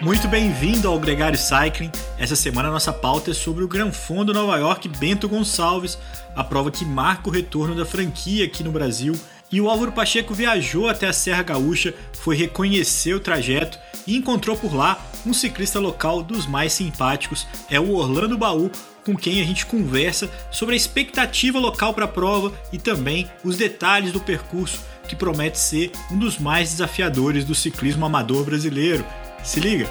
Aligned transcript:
Muito 0.00 0.28
bem-vindo 0.28 0.86
ao 0.86 0.98
Gregário 0.98 1.36
Cycling. 1.36 1.90
Essa 2.16 2.36
semana 2.36 2.70
nossa 2.70 2.92
pauta 2.92 3.32
é 3.32 3.34
sobre 3.34 3.64
o 3.64 3.68
Gran 3.68 3.90
Fondo 3.90 4.32
Nova 4.32 4.56
York 4.56 4.88
Bento 4.88 5.28
Gonçalves, 5.28 5.98
a 6.36 6.44
prova 6.44 6.70
que 6.70 6.84
marca 6.84 7.28
o 7.28 7.32
retorno 7.32 7.74
da 7.74 7.84
franquia 7.84 8.44
aqui 8.44 8.62
no 8.62 8.70
Brasil. 8.70 9.18
E 9.50 9.60
o 9.60 9.68
Álvaro 9.68 9.90
Pacheco 9.90 10.34
viajou 10.34 10.88
até 10.88 11.08
a 11.08 11.12
Serra 11.12 11.42
Gaúcha, 11.42 11.92
foi 12.12 12.36
reconhecer 12.36 13.12
o 13.12 13.20
trajeto 13.20 13.76
e 14.06 14.16
encontrou 14.16 14.56
por 14.56 14.72
lá 14.72 15.04
um 15.26 15.34
ciclista 15.34 15.80
local 15.80 16.22
dos 16.22 16.46
mais 16.46 16.72
simpáticos, 16.72 17.44
é 17.68 17.80
o 17.80 17.94
Orlando 17.94 18.38
Baú, 18.38 18.70
com 19.04 19.16
quem 19.16 19.40
a 19.40 19.44
gente 19.44 19.66
conversa 19.66 20.30
sobre 20.50 20.74
a 20.74 20.76
expectativa 20.76 21.58
local 21.58 21.92
para 21.92 22.04
a 22.04 22.08
prova 22.08 22.52
e 22.72 22.78
também 22.78 23.28
os 23.42 23.56
detalhes 23.56 24.12
do 24.12 24.20
percurso 24.20 24.80
que 25.08 25.16
promete 25.16 25.58
ser 25.58 25.90
um 26.12 26.18
dos 26.18 26.38
mais 26.38 26.70
desafiadores 26.70 27.44
do 27.44 27.54
ciclismo 27.54 28.06
amador 28.06 28.44
brasileiro. 28.44 29.04
Se 29.42 29.60
liga! 29.60 29.88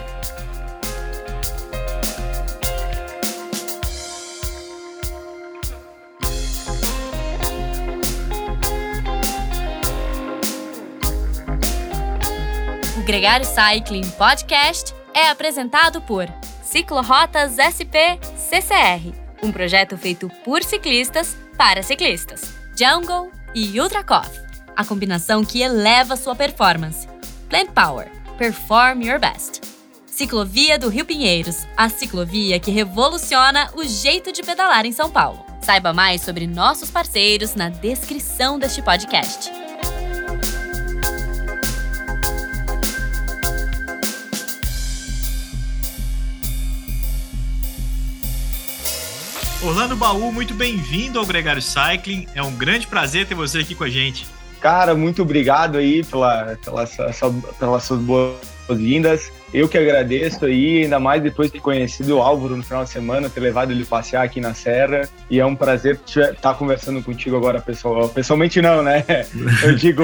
O 12.97 13.02
Gregário 13.03 13.45
Cycling 13.45 14.07
Podcast 14.11 14.93
é 15.13 15.29
apresentado 15.29 16.02
por 16.02 16.27
Ciclorotas 16.61 17.57
SP 17.57 18.19
CCR, 18.35 19.13
um 19.41 19.52
projeto 19.52 19.97
feito 19.97 20.29
por 20.43 20.63
ciclistas 20.63 21.35
para 21.57 21.81
ciclistas. 21.81 22.53
Jungle 22.77 23.31
e 23.55 23.79
Ultra 23.79 24.03
Coffee, 24.03 24.41
a 24.75 24.85
combinação 24.85 25.44
que 25.44 25.61
eleva 25.61 26.16
sua 26.16 26.35
performance. 26.35 27.07
Plant 27.50 27.72
Power 27.72 28.16
Perform 28.38 29.02
Your 29.02 29.19
Best. 29.19 29.61
Ciclovia 30.05 30.77
do 30.77 30.89
Rio 30.89 31.03
Pinheiros, 31.03 31.66
a 31.75 31.89
ciclovia 31.89 32.59
que 32.59 32.69
revoluciona 32.69 33.71
o 33.73 33.83
jeito 33.83 34.31
de 34.31 34.44
pedalar 34.44 34.85
em 34.85 34.91
São 34.91 35.09
Paulo. 35.09 35.44
Saiba 35.59 35.91
mais 35.91 36.21
sobre 36.21 36.45
nossos 36.45 36.91
parceiros 36.91 37.55
na 37.55 37.69
descrição 37.69 38.59
deste 38.59 38.79
podcast. 38.83 39.52
Orlando 49.63 49.95
Baú, 49.95 50.31
muito 50.31 50.53
bem-vindo 50.53 51.17
ao 51.17 51.25
Gregário 51.25 51.61
Cycling. 51.61 52.27
É 52.35 52.44
um 52.44 52.55
grande 52.55 52.85
prazer 52.85 53.25
ter 53.25 53.33
você 53.33 53.59
aqui 53.59 53.73
com 53.73 53.83
a 53.83 53.89
gente. 53.89 54.27
Cara, 54.59 54.95
muito 54.95 55.22
obrigado 55.22 55.77
aí 55.77 56.03
pela, 56.03 56.58
pela, 56.63 56.86
pelas 57.59 57.83
suas 57.83 58.02
boas-vindas. 58.02 59.31
Eu 59.53 59.70
que 59.70 59.78
agradeço 59.78 60.45
aí, 60.45 60.84
ainda 60.84 61.00
mais 61.00 61.22
depois 61.22 61.48
de 61.50 61.53
ter 61.53 61.62
conhecido 61.62 62.17
o 62.17 62.22
Álvaro 62.22 62.58
no 62.58 62.64
final 62.64 62.84
de 62.84 62.90
semana, 62.90 63.30
ter 63.30 63.40
levado 63.40 63.72
ele 63.72 63.86
passear 63.86 64.23
aqui 64.23 64.42
na 64.42 64.53
Serra. 64.53 65.08
E 65.30 65.40
é 65.40 65.45
um 65.45 65.56
prazer 65.56 66.00
estar 66.06 66.34
tá 66.34 66.53
conversando 66.53 67.02
contigo 67.02 67.38
agora, 67.38 67.62
pessoal. 67.62 68.09
Pessoalmente 68.09 68.62
não, 68.62 68.84
né? 68.84 69.06
Eu 69.64 69.75
digo. 69.75 70.03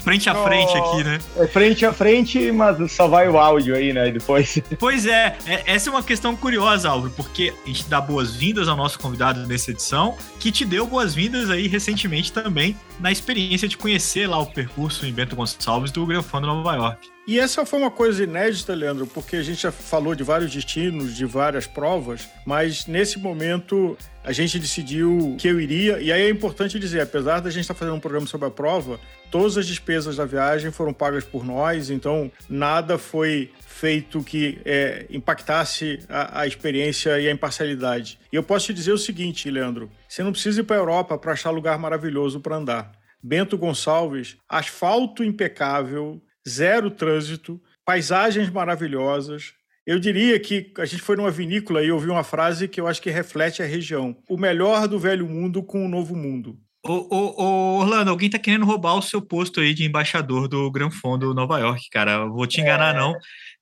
frente 0.00 0.28
a 0.28 0.34
frente 0.34 0.76
aqui, 0.76 1.04
né? 1.04 1.18
É 1.38 1.46
frente 1.46 1.86
a 1.86 1.92
frente, 1.92 2.52
mas 2.52 2.92
só 2.92 3.08
vai 3.08 3.28
o 3.28 3.38
áudio 3.38 3.74
aí, 3.74 3.92
né? 3.92 4.10
Depois. 4.10 4.60
Pois 4.78 5.06
é, 5.06 5.36
é 5.46 5.62
essa 5.66 5.88
é 5.88 5.92
uma 5.92 6.02
questão 6.02 6.36
curiosa, 6.36 6.88
Álvaro, 6.90 7.12
porque 7.16 7.52
a 7.64 7.68
gente 7.68 7.88
dá 7.88 8.00
boas-vindas 8.00 8.68
ao 8.68 8.76
nosso 8.76 8.98
convidado 8.98 9.46
nessa 9.46 9.70
edição, 9.70 10.16
que 10.38 10.52
te 10.52 10.64
deu 10.64 10.86
boas-vindas 10.86 11.48
aí 11.48 11.66
recentemente 11.66 12.32
também 12.32 12.76
na 13.00 13.10
experiência 13.10 13.66
de 13.66 13.76
conhecer 13.76 14.26
lá 14.26 14.38
o 14.38 14.46
percurso 14.46 15.06
em 15.06 15.12
Bento 15.12 15.34
Gonçalves 15.34 15.90
do 15.90 16.04
Gran 16.06 16.22
Fondo 16.22 16.46
Nova 16.46 16.74
York. 16.74 17.13
E 17.26 17.40
essa 17.40 17.64
foi 17.64 17.78
uma 17.78 17.90
coisa 17.90 18.22
inédita, 18.22 18.74
Leandro, 18.74 19.06
porque 19.06 19.36
a 19.36 19.42
gente 19.42 19.62
já 19.62 19.72
falou 19.72 20.14
de 20.14 20.22
vários 20.22 20.52
destinos, 20.52 21.16
de 21.16 21.24
várias 21.24 21.66
provas, 21.66 22.28
mas 22.44 22.86
nesse 22.86 23.18
momento 23.18 23.96
a 24.22 24.30
gente 24.30 24.58
decidiu 24.58 25.34
que 25.38 25.48
eu 25.48 25.58
iria, 25.58 25.98
e 26.00 26.12
aí 26.12 26.20
é 26.20 26.28
importante 26.28 26.78
dizer, 26.78 27.00
apesar 27.00 27.40
da 27.40 27.48
gente 27.48 27.62
estar 27.62 27.72
fazendo 27.72 27.94
um 27.94 28.00
programa 28.00 28.26
sobre 28.26 28.46
a 28.46 28.50
prova, 28.50 29.00
todas 29.30 29.56
as 29.56 29.66
despesas 29.66 30.16
da 30.16 30.26
viagem 30.26 30.70
foram 30.70 30.92
pagas 30.92 31.24
por 31.24 31.46
nós, 31.46 31.88
então 31.88 32.30
nada 32.46 32.98
foi 32.98 33.50
feito 33.66 34.22
que 34.22 34.58
é, 34.62 35.06
impactasse 35.08 36.00
a, 36.10 36.42
a, 36.42 36.46
experiência 36.46 37.18
e 37.18 37.26
a 37.26 37.32
imparcialidade. 37.32 38.18
E 38.30 38.36
eu 38.36 38.42
posso 38.42 38.66
te 38.66 38.74
dizer 38.74 38.92
o 38.92 38.98
seguinte, 38.98 39.50
Leandro: 39.50 39.90
você 40.06 40.22
não 40.22 40.30
precisa 40.30 40.60
ir 40.60 40.64
para 40.64 40.76
a 40.76 40.78
Europa 40.78 41.16
para 41.16 41.32
achar 41.32 41.50
lugar 41.50 41.78
maravilhoso 41.78 42.38
para 42.38 42.56
andar. 42.56 42.92
Bento 43.22 43.56
Gonçalves, 43.56 44.36
asfalto 44.46 45.24
impecável, 45.24 46.20
zero 46.48 46.90
trânsito, 46.90 47.60
paisagens 47.84 48.50
maravilhosas. 48.50 49.54
Eu 49.86 49.98
diria 49.98 50.40
que 50.40 50.72
a 50.78 50.84
gente 50.84 51.02
foi 51.02 51.16
numa 51.16 51.30
vinícola 51.30 51.82
e 51.82 51.92
ouvi 51.92 52.08
uma 52.08 52.24
frase 52.24 52.68
que 52.68 52.80
eu 52.80 52.86
acho 52.86 53.02
que 53.02 53.10
reflete 53.10 53.62
a 53.62 53.66
região. 53.66 54.16
O 54.28 54.38
melhor 54.38 54.88
do 54.88 54.98
velho 54.98 55.28
mundo 55.28 55.62
com 55.62 55.84
o 55.84 55.88
novo 55.88 56.16
mundo. 56.16 56.58
Ô, 56.86 56.92
ô, 56.92 57.42
ô, 57.42 57.78
Orlando, 57.80 58.10
alguém 58.10 58.28
tá 58.28 58.38
querendo 58.38 58.66
roubar 58.66 58.94
o 58.94 59.00
seu 59.00 59.22
posto 59.22 59.58
aí 59.58 59.72
de 59.72 59.84
embaixador 59.84 60.46
do 60.46 60.70
Gran 60.70 60.90
Fundo 60.90 61.32
Nova 61.32 61.58
York, 61.58 61.88
cara. 61.90 62.26
vou 62.26 62.46
te 62.46 62.60
enganar, 62.60 62.94
é... 62.94 62.98
não. 62.98 63.14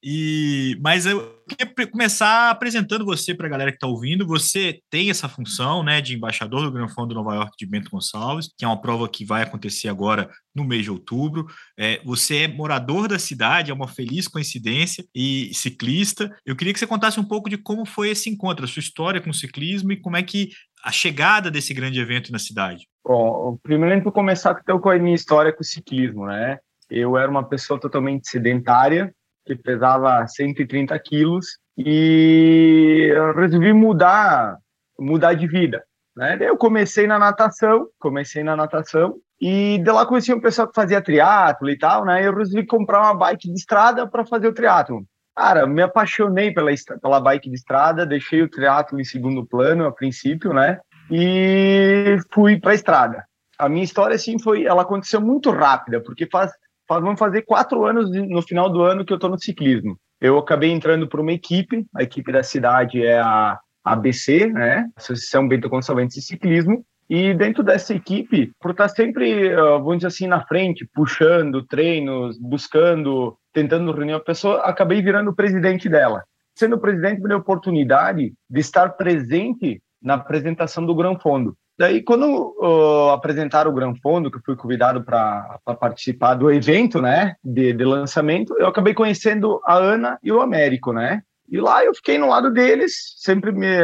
E, 0.02 0.76
mas 0.80 1.06
eu 1.06 1.40
queria 1.48 1.86
começar 1.86 2.50
apresentando 2.50 3.04
você 3.04 3.32
para 3.32 3.46
a 3.46 3.50
galera 3.50 3.70
que 3.70 3.76
está 3.76 3.86
ouvindo. 3.86 4.26
Você 4.26 4.80
tem 4.90 5.08
essa 5.08 5.28
função 5.28 5.84
né, 5.84 6.00
de 6.00 6.16
embaixador 6.16 6.64
do 6.64 6.72
Gran 6.72 6.88
Fundo 6.88 7.14
Nova 7.14 7.36
York 7.36 7.56
de 7.56 7.64
Bento 7.64 7.88
Gonçalves, 7.92 8.50
que 8.58 8.64
é 8.64 8.68
uma 8.68 8.80
prova 8.80 9.08
que 9.08 9.24
vai 9.24 9.42
acontecer 9.42 9.88
agora 9.88 10.28
no 10.52 10.64
mês 10.64 10.82
de 10.82 10.90
outubro. 10.90 11.46
É, 11.78 12.00
você 12.04 12.38
é 12.38 12.48
morador 12.48 13.06
da 13.06 13.20
cidade, 13.20 13.70
é 13.70 13.74
uma 13.74 13.86
feliz 13.86 14.26
coincidência, 14.26 15.04
e 15.14 15.52
ciclista. 15.54 16.36
Eu 16.44 16.56
queria 16.56 16.72
que 16.72 16.80
você 16.80 16.88
contasse 16.88 17.20
um 17.20 17.24
pouco 17.24 17.48
de 17.48 17.56
como 17.56 17.86
foi 17.86 18.10
esse 18.10 18.28
encontro, 18.28 18.64
a 18.64 18.68
sua 18.68 18.80
história 18.80 19.20
com 19.20 19.30
o 19.30 19.34
ciclismo 19.34 19.92
e 19.92 20.00
como 20.00 20.16
é 20.16 20.24
que 20.24 20.50
a 20.82 20.90
chegada 20.90 21.48
desse 21.48 21.72
grande 21.72 22.00
evento 22.00 22.32
na 22.32 22.40
cidade. 22.40 22.88
Bom, 23.04 23.58
primeiro 23.62 24.02
vou 24.02 24.12
começar 24.12 24.54
com 24.54 24.90
a 24.90 24.98
minha 24.98 25.14
história 25.14 25.52
com 25.52 25.60
o 25.60 25.64
ciclismo, 25.64 26.26
né? 26.26 26.58
Eu 26.88 27.16
era 27.16 27.30
uma 27.30 27.42
pessoa 27.42 27.80
totalmente 27.80 28.28
sedentária, 28.28 29.12
que 29.44 29.56
pesava 29.56 30.24
130 30.26 30.96
quilos, 31.00 31.58
e 31.76 33.12
resolvi 33.34 33.72
mudar, 33.72 34.56
mudar 34.98 35.34
de 35.34 35.48
vida. 35.48 35.82
Né? 36.14 36.36
Daí 36.36 36.48
eu 36.48 36.56
comecei 36.56 37.06
na 37.06 37.18
natação, 37.18 37.88
comecei 37.98 38.44
na 38.44 38.54
natação, 38.54 39.16
e 39.40 39.78
de 39.78 39.90
lá 39.90 40.06
conheci 40.06 40.32
um 40.32 40.40
pessoal 40.40 40.68
que 40.68 40.74
fazia 40.74 41.02
triatlo 41.02 41.68
e 41.68 41.76
tal, 41.76 42.04
né? 42.04 42.24
Eu 42.24 42.36
resolvi 42.36 42.64
comprar 42.64 43.00
uma 43.00 43.14
bike 43.14 43.48
de 43.48 43.58
estrada 43.58 44.06
para 44.06 44.24
fazer 44.24 44.46
o 44.46 44.54
triatlo. 44.54 45.04
Cara, 45.34 45.66
me 45.66 45.82
apaixonei 45.82 46.52
pela, 46.52 46.70
pela 47.00 47.20
bike 47.20 47.48
de 47.48 47.56
estrada, 47.56 48.06
deixei 48.06 48.42
o 48.42 48.48
triatlo 48.48 49.00
em 49.00 49.04
segundo 49.04 49.44
plano 49.44 49.86
a 49.86 49.90
princípio, 49.90 50.52
né? 50.52 50.78
E 51.12 52.16
fui 52.32 52.58
para 52.58 52.70
a 52.70 52.74
estrada. 52.74 53.24
A 53.58 53.68
minha 53.68 53.84
história, 53.84 54.16
assim, 54.16 54.38
foi, 54.38 54.64
ela 54.64 54.80
aconteceu 54.80 55.20
muito 55.20 55.50
rápida, 55.50 56.00
porque 56.00 56.26
faz 56.26 56.50
vamos 56.88 57.18
fazer 57.18 57.42
quatro 57.42 57.84
anos 57.86 58.10
no 58.10 58.42
final 58.42 58.68
do 58.68 58.82
ano 58.82 59.04
que 59.04 59.12
eu 59.12 59.16
estou 59.16 59.30
no 59.30 59.38
ciclismo. 59.38 59.96
Eu 60.20 60.38
acabei 60.38 60.70
entrando 60.70 61.08
para 61.08 61.20
uma 61.20 61.32
equipe, 61.32 61.86
a 61.94 62.02
equipe 62.02 62.30
da 62.30 62.42
cidade 62.42 63.04
é 63.04 63.18
a 63.18 63.58
ABC, 63.84 64.46
né? 64.46 64.88
Associação 64.96 65.48
Bento 65.48 65.68
Gonçalves 65.68 66.14
de 66.14 66.22
Ciclismo, 66.22 66.84
e 67.08 67.34
dentro 67.34 67.62
dessa 67.62 67.94
equipe, 67.94 68.52
por 68.60 68.70
estar 68.70 68.88
sempre, 68.88 69.54
vamos 69.54 69.96
dizer 69.96 70.06
assim, 70.08 70.26
na 70.26 70.46
frente, 70.46 70.88
puxando 70.94 71.66
treinos, 71.66 72.38
buscando, 72.38 73.36
tentando 73.52 73.92
reunir 73.92 74.14
a 74.14 74.20
pessoa, 74.20 74.60
acabei 74.60 75.02
virando 75.02 75.34
presidente 75.34 75.88
dela. 75.88 76.22
Sendo 76.54 76.78
presidente, 76.78 77.20
me 77.20 77.28
deu 77.28 77.38
a 77.38 77.40
oportunidade 77.40 78.32
de 78.48 78.60
estar 78.60 78.90
presente 78.90 79.80
na 80.02 80.14
apresentação 80.14 80.84
do 80.84 80.94
Gran 80.94 81.18
Fundo. 81.18 81.56
Daí, 81.78 82.02
quando 82.02 82.54
uh, 82.60 83.10
apresentaram 83.10 83.70
o 83.70 83.74
Gran 83.74 83.94
Fundo, 84.02 84.30
que 84.30 84.36
eu 84.36 84.42
fui 84.44 84.56
convidado 84.56 85.02
para 85.02 85.58
participar 85.80 86.34
do 86.34 86.50
evento, 86.50 87.00
né, 87.00 87.34
de, 87.42 87.72
de, 87.72 87.84
lançamento, 87.84 88.54
eu 88.58 88.66
acabei 88.66 88.94
conhecendo 88.94 89.60
a 89.64 89.76
Ana 89.76 90.18
e 90.22 90.30
o 90.30 90.40
Américo, 90.40 90.92
né? 90.92 91.22
E 91.48 91.60
lá 91.60 91.84
eu 91.84 91.94
fiquei 91.94 92.18
no 92.18 92.28
lado 92.28 92.52
deles, 92.52 93.14
sempre 93.16 93.52
me, 93.52 93.76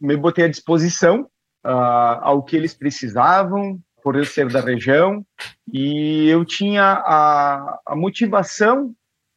me 0.00 0.16
botei 0.16 0.44
à 0.44 0.48
disposição 0.48 1.22
uh, 1.64 2.20
ao 2.20 2.42
que 2.42 2.56
eles 2.56 2.74
precisavam, 2.74 3.78
por 4.02 4.16
eu 4.16 4.24
ser 4.24 4.48
da 4.48 4.60
região, 4.60 5.24
e 5.72 6.28
eu 6.28 6.44
tinha 6.44 6.84
a, 6.84 7.78
a 7.86 7.96
motivação 7.96 8.94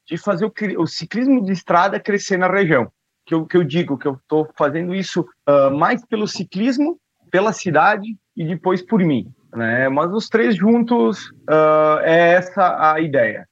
de 0.07 0.17
fazer 0.17 0.45
o, 0.45 0.53
o, 0.77 0.87
ciclismo 0.87 1.43
de 1.43 1.51
estrada 1.51 1.99
crescer 1.99 2.37
na 2.37 2.47
região. 2.47 2.91
Que 3.25 3.33
eu, 3.33 3.45
que 3.45 3.55
eu 3.55 3.63
digo 3.63 3.97
que 3.97 4.07
eu 4.07 4.13
estou 4.13 4.49
fazendo 4.57 4.93
isso 4.93 5.21
uh, 5.47 5.71
mais 5.71 6.05
pelo 6.05 6.27
ciclismo 6.27 6.99
pela 7.33 7.51
cidade 7.51 8.15
e 8.37 8.45
depois 8.45 8.83
por 8.83 8.99
mim. 8.99 9.33
Né? 9.55 9.89
Mas 9.89 10.13
os 10.13 10.29
três 10.29 10.55
juntos 10.55 11.31
uh, 11.49 11.99
é 12.03 12.33
essa 12.33 12.93
a 12.93 13.01
ideia. 13.01 13.49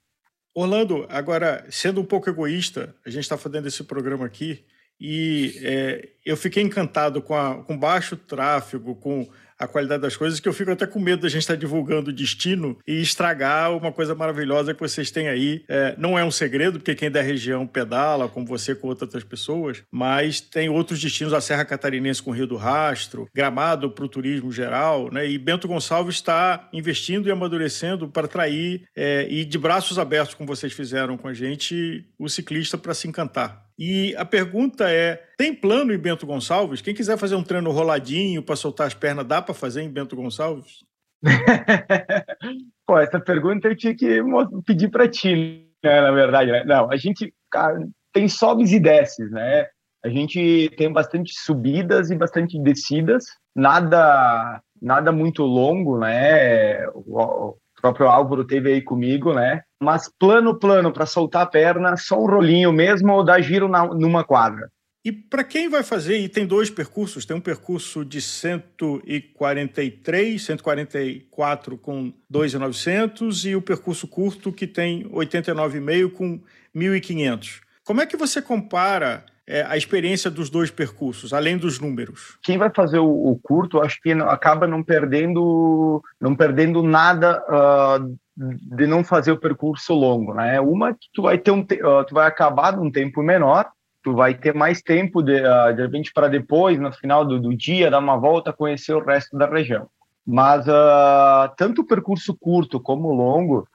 Orlando, 0.53 1.07
agora, 1.09 1.65
sendo 1.67 1.99
um 1.99 2.05
pouco 2.05 2.29
egoísta, 2.29 2.93
a 3.03 3.09
gente 3.09 3.23
está 3.23 3.37
fazendo 3.37 3.67
esse 3.67 3.83
programa 3.83 4.27
aqui 4.27 4.63
e 4.99 5.59
é, 5.63 6.09
eu 6.23 6.37
fiquei 6.37 6.61
encantado 6.61 7.23
com, 7.23 7.33
a, 7.33 7.63
com 7.63 7.75
baixo 7.75 8.15
tráfego, 8.15 8.95
com 8.95 9.27
a 9.61 9.67
qualidade 9.67 10.01
das 10.01 10.17
coisas, 10.17 10.39
que 10.39 10.49
eu 10.49 10.53
fico 10.53 10.71
até 10.71 10.87
com 10.87 10.99
medo 10.99 11.21
da 11.21 11.29
gente 11.29 11.41
estar 11.41 11.55
divulgando 11.55 12.09
o 12.09 12.13
destino 12.13 12.77
e 12.87 13.01
estragar 13.01 13.75
uma 13.75 13.91
coisa 13.91 14.15
maravilhosa 14.15 14.73
que 14.73 14.79
vocês 14.79 15.11
têm 15.11 15.27
aí. 15.27 15.63
É, 15.67 15.95
não 15.97 16.17
é 16.17 16.23
um 16.23 16.31
segredo, 16.31 16.79
porque 16.79 16.95
quem 16.95 17.11
da 17.11 17.21
região 17.21 17.67
pedala, 17.67 18.27
como 18.27 18.45
você, 18.45 18.73
com 18.73 18.87
outras 18.87 19.23
pessoas, 19.23 19.83
mas 19.91 20.41
tem 20.41 20.69
outros 20.69 20.99
destinos, 20.99 21.33
a 21.33 21.41
Serra 21.41 21.63
Catarinense 21.63 22.21
com 22.21 22.31
o 22.31 22.33
Rio 22.33 22.47
do 22.47 22.57
Rastro, 22.57 23.27
Gramado 23.33 23.91
para 23.91 24.05
o 24.05 24.09
turismo 24.09 24.51
geral, 24.51 25.11
né? 25.11 25.29
E 25.29 25.37
Bento 25.37 25.67
Gonçalves 25.67 26.15
está 26.15 26.69
investindo 26.73 27.27
e 27.27 27.31
amadurecendo 27.31 28.07
para 28.07 28.25
atrair 28.25 28.83
é, 28.95 29.27
e 29.29 29.45
de 29.45 29.57
braços 29.57 29.99
abertos, 29.99 30.33
como 30.33 30.47
vocês 30.47 30.73
fizeram 30.73 31.17
com 31.17 31.27
a 31.27 31.33
gente, 31.33 32.05
o 32.17 32.27
ciclista 32.27 32.77
para 32.77 32.93
se 32.93 33.07
encantar. 33.07 33.70
E 33.83 34.15
a 34.15 34.23
pergunta 34.23 34.87
é: 34.91 35.23
tem 35.35 35.55
plano 35.55 35.91
em 35.91 35.97
Bento 35.97 36.27
Gonçalves? 36.27 36.81
Quem 36.81 36.93
quiser 36.93 37.17
fazer 37.17 37.33
um 37.33 37.41
treino 37.41 37.71
roladinho 37.71 38.43
para 38.43 38.55
soltar 38.55 38.85
as 38.85 38.93
pernas, 38.93 39.25
dá 39.25 39.41
para 39.41 39.55
fazer 39.55 39.81
em 39.81 39.89
Bento 39.89 40.15
Gonçalves? 40.15 40.85
Pô, 42.85 42.99
essa 42.99 43.19
pergunta 43.19 43.67
eu 43.67 43.75
tinha 43.75 43.95
que 43.95 44.21
pedir 44.67 44.91
para 44.91 45.07
ti, 45.07 45.65
né, 45.83 45.99
na 45.99 46.11
verdade. 46.11 46.51
Né? 46.51 46.63
Não, 46.63 46.91
a 46.91 46.95
gente 46.95 47.33
cara, 47.49 47.79
tem 48.13 48.27
sobes 48.27 48.71
e 48.71 48.79
desces, 48.79 49.31
né? 49.31 49.65
A 50.05 50.09
gente 50.09 50.69
tem 50.77 50.93
bastante 50.93 51.33
subidas 51.33 52.11
e 52.11 52.15
bastante 52.15 52.61
descidas, 52.61 53.23
nada 53.55 54.61
nada 54.79 55.11
muito 55.11 55.41
longo, 55.41 55.97
né? 55.97 56.85
Próprio 57.81 58.07
Álvaro 58.07 58.45
teve 58.45 58.71
aí 58.71 58.81
comigo, 58.81 59.33
né? 59.33 59.61
Mas 59.81 60.09
plano, 60.19 60.57
plano 60.57 60.93
para 60.93 61.05
soltar 61.05 61.43
a 61.43 61.47
perna, 61.47 61.97
só 61.97 62.21
um 62.21 62.27
rolinho 62.27 62.71
mesmo 62.71 63.11
ou 63.13 63.23
dar 63.23 63.41
giro 63.41 63.67
na, 63.67 63.85
numa 63.87 64.23
quadra. 64.23 64.69
E 65.03 65.11
para 65.11 65.43
quem 65.43 65.67
vai 65.67 65.81
fazer, 65.81 66.19
e 66.19 66.29
tem 66.29 66.45
dois 66.45 66.69
percursos, 66.69 67.25
tem 67.25 67.35
um 67.35 67.41
percurso 67.41 68.05
de 68.05 68.21
143, 68.21 70.39
144 70.39 71.75
com 71.75 72.13
2,900 72.29 73.45
e 73.45 73.55
o 73.55 73.63
percurso 73.63 74.07
curto 74.07 74.53
que 74.53 74.67
tem 74.67 75.09
89,5 75.09 76.11
com 76.11 76.39
1.500. 76.75 77.61
Como 77.83 77.99
é 77.99 78.05
que 78.05 78.15
você 78.15 78.43
compara 78.43 79.25
é, 79.51 79.65
a 79.67 79.75
experiência 79.75 80.31
dos 80.31 80.49
dois 80.49 80.71
percursos, 80.71 81.33
além 81.33 81.57
dos 81.57 81.77
números? 81.77 82.37
Quem 82.41 82.57
vai 82.57 82.69
fazer 82.69 82.99
o, 82.99 83.31
o 83.31 83.37
curto, 83.37 83.81
acho 83.81 84.01
que 84.01 84.13
acaba 84.13 84.65
não 84.65 84.81
perdendo, 84.81 86.01
não 86.21 86.33
perdendo 86.33 86.81
nada 86.81 87.43
uh, 87.49 88.17
de 88.37 88.87
não 88.87 89.03
fazer 89.03 89.33
o 89.33 89.37
percurso 89.37 89.93
longo, 89.93 90.33
né? 90.33 90.61
Uma 90.61 90.93
que 90.93 91.09
tu 91.13 91.23
vai 91.23 91.37
ter 91.37 91.51
um, 91.51 91.59
uh, 91.59 92.05
tu 92.07 92.13
vai 92.13 92.25
acabar 92.27 92.77
num 92.77 92.89
tempo 92.89 93.21
menor, 93.21 93.69
tu 94.01 94.13
vai 94.13 94.33
ter 94.33 94.53
mais 94.53 94.81
tempo 94.81 95.21
de, 95.21 95.41
uh, 95.41 95.75
de 95.75 95.81
repente 95.81 96.13
para 96.13 96.29
depois, 96.29 96.79
no 96.79 96.91
final 96.93 97.25
do, 97.25 97.37
do, 97.37 97.53
dia, 97.53 97.91
dar 97.91 97.99
uma 97.99 98.15
volta, 98.15 98.53
conhecer 98.53 98.93
o 98.93 99.03
resto 99.03 99.37
da 99.37 99.47
região. 99.47 99.87
Mas 100.25 100.65
tanto 101.57 101.81
o 101.81 101.85
percurso 101.85 102.37
curto 102.39 102.79
como 102.79 103.09
o 103.09 103.13
longo, 103.13 103.67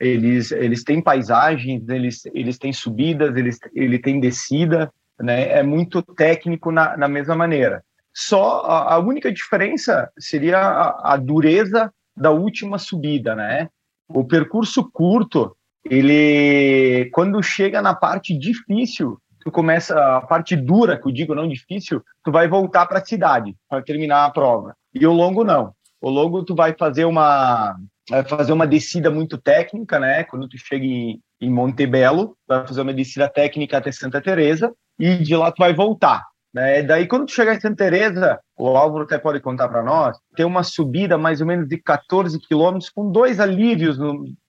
eles, 0.00 0.50
eles 0.50 0.82
têm 0.82 1.00
paisagens, 1.00 1.88
eles, 1.88 2.26
eles 2.34 2.58
têm 2.58 2.72
subidas, 2.72 3.34
eles, 3.36 3.58
ele 3.72 4.00
tem 4.00 4.18
descida, 4.18 4.92
né? 5.20 5.50
É 5.50 5.62
muito 5.62 6.02
técnico 6.02 6.70
na, 6.70 6.96
na 6.96 7.08
mesma 7.08 7.34
maneira. 7.34 7.82
Só 8.14 8.60
a, 8.60 8.94
a 8.94 8.98
única 8.98 9.32
diferença 9.32 10.10
seria 10.18 10.58
a, 10.58 11.14
a, 11.14 11.16
dureza 11.16 11.92
da 12.16 12.30
última 12.30 12.78
subida, 12.78 13.34
né? 13.34 13.68
O 14.08 14.24
percurso 14.24 14.90
curto, 14.90 15.56
ele 15.84 17.08
quando 17.12 17.42
chega 17.42 17.80
na 17.80 17.94
parte 17.94 18.36
difícil, 18.36 19.18
tu 19.40 19.50
começa 19.50 20.16
a 20.16 20.20
parte 20.20 20.54
dura, 20.54 20.98
que 20.98 21.08
eu 21.08 21.12
digo 21.12 21.34
não 21.34 21.48
difícil, 21.48 22.02
tu 22.22 22.30
vai 22.30 22.46
voltar 22.46 22.86
para 22.86 22.98
a 22.98 23.04
cidade 23.04 23.56
para 23.68 23.82
terminar 23.82 24.26
a 24.26 24.30
prova. 24.30 24.76
E 24.94 25.06
o 25.06 25.12
longo 25.12 25.42
não. 25.42 25.72
O 26.00 26.10
longo 26.10 26.44
tu 26.44 26.54
vai 26.54 26.74
fazer 26.78 27.06
uma 27.06 27.76
vai 28.10 28.24
fazer 28.24 28.52
uma 28.52 28.66
descida 28.66 29.10
muito 29.10 29.38
técnica, 29.38 29.98
né? 29.98 30.24
Quando 30.24 30.48
tu 30.48 30.58
chega 30.58 30.84
em, 30.84 31.20
em 31.40 31.50
Montebello, 31.50 32.36
vai 32.46 32.66
fazer 32.66 32.82
uma 32.82 32.92
descida 32.92 33.28
técnica 33.28 33.78
até 33.78 33.90
Santa 33.90 34.20
Teresa 34.20 34.74
e 35.02 35.16
de 35.16 35.34
lá 35.34 35.50
tu 35.50 35.58
vai 35.58 35.74
voltar. 35.74 36.24
Né? 36.54 36.80
Daí, 36.84 37.08
quando 37.08 37.26
tu 37.26 37.32
chegar 37.32 37.56
em 37.56 37.60
Santa 37.60 37.76
Teresa, 37.84 38.38
o 38.56 38.68
Álvaro 38.68 39.02
até 39.04 39.18
pode 39.18 39.40
contar 39.40 39.68
para 39.68 39.82
nós, 39.82 40.16
tem 40.36 40.46
uma 40.46 40.62
subida 40.62 41.18
mais 41.18 41.40
ou 41.40 41.46
menos 41.46 41.66
de 41.66 41.76
14 41.76 42.38
quilômetros 42.38 42.88
com 42.88 43.10
dois 43.10 43.40
alívios, 43.40 43.98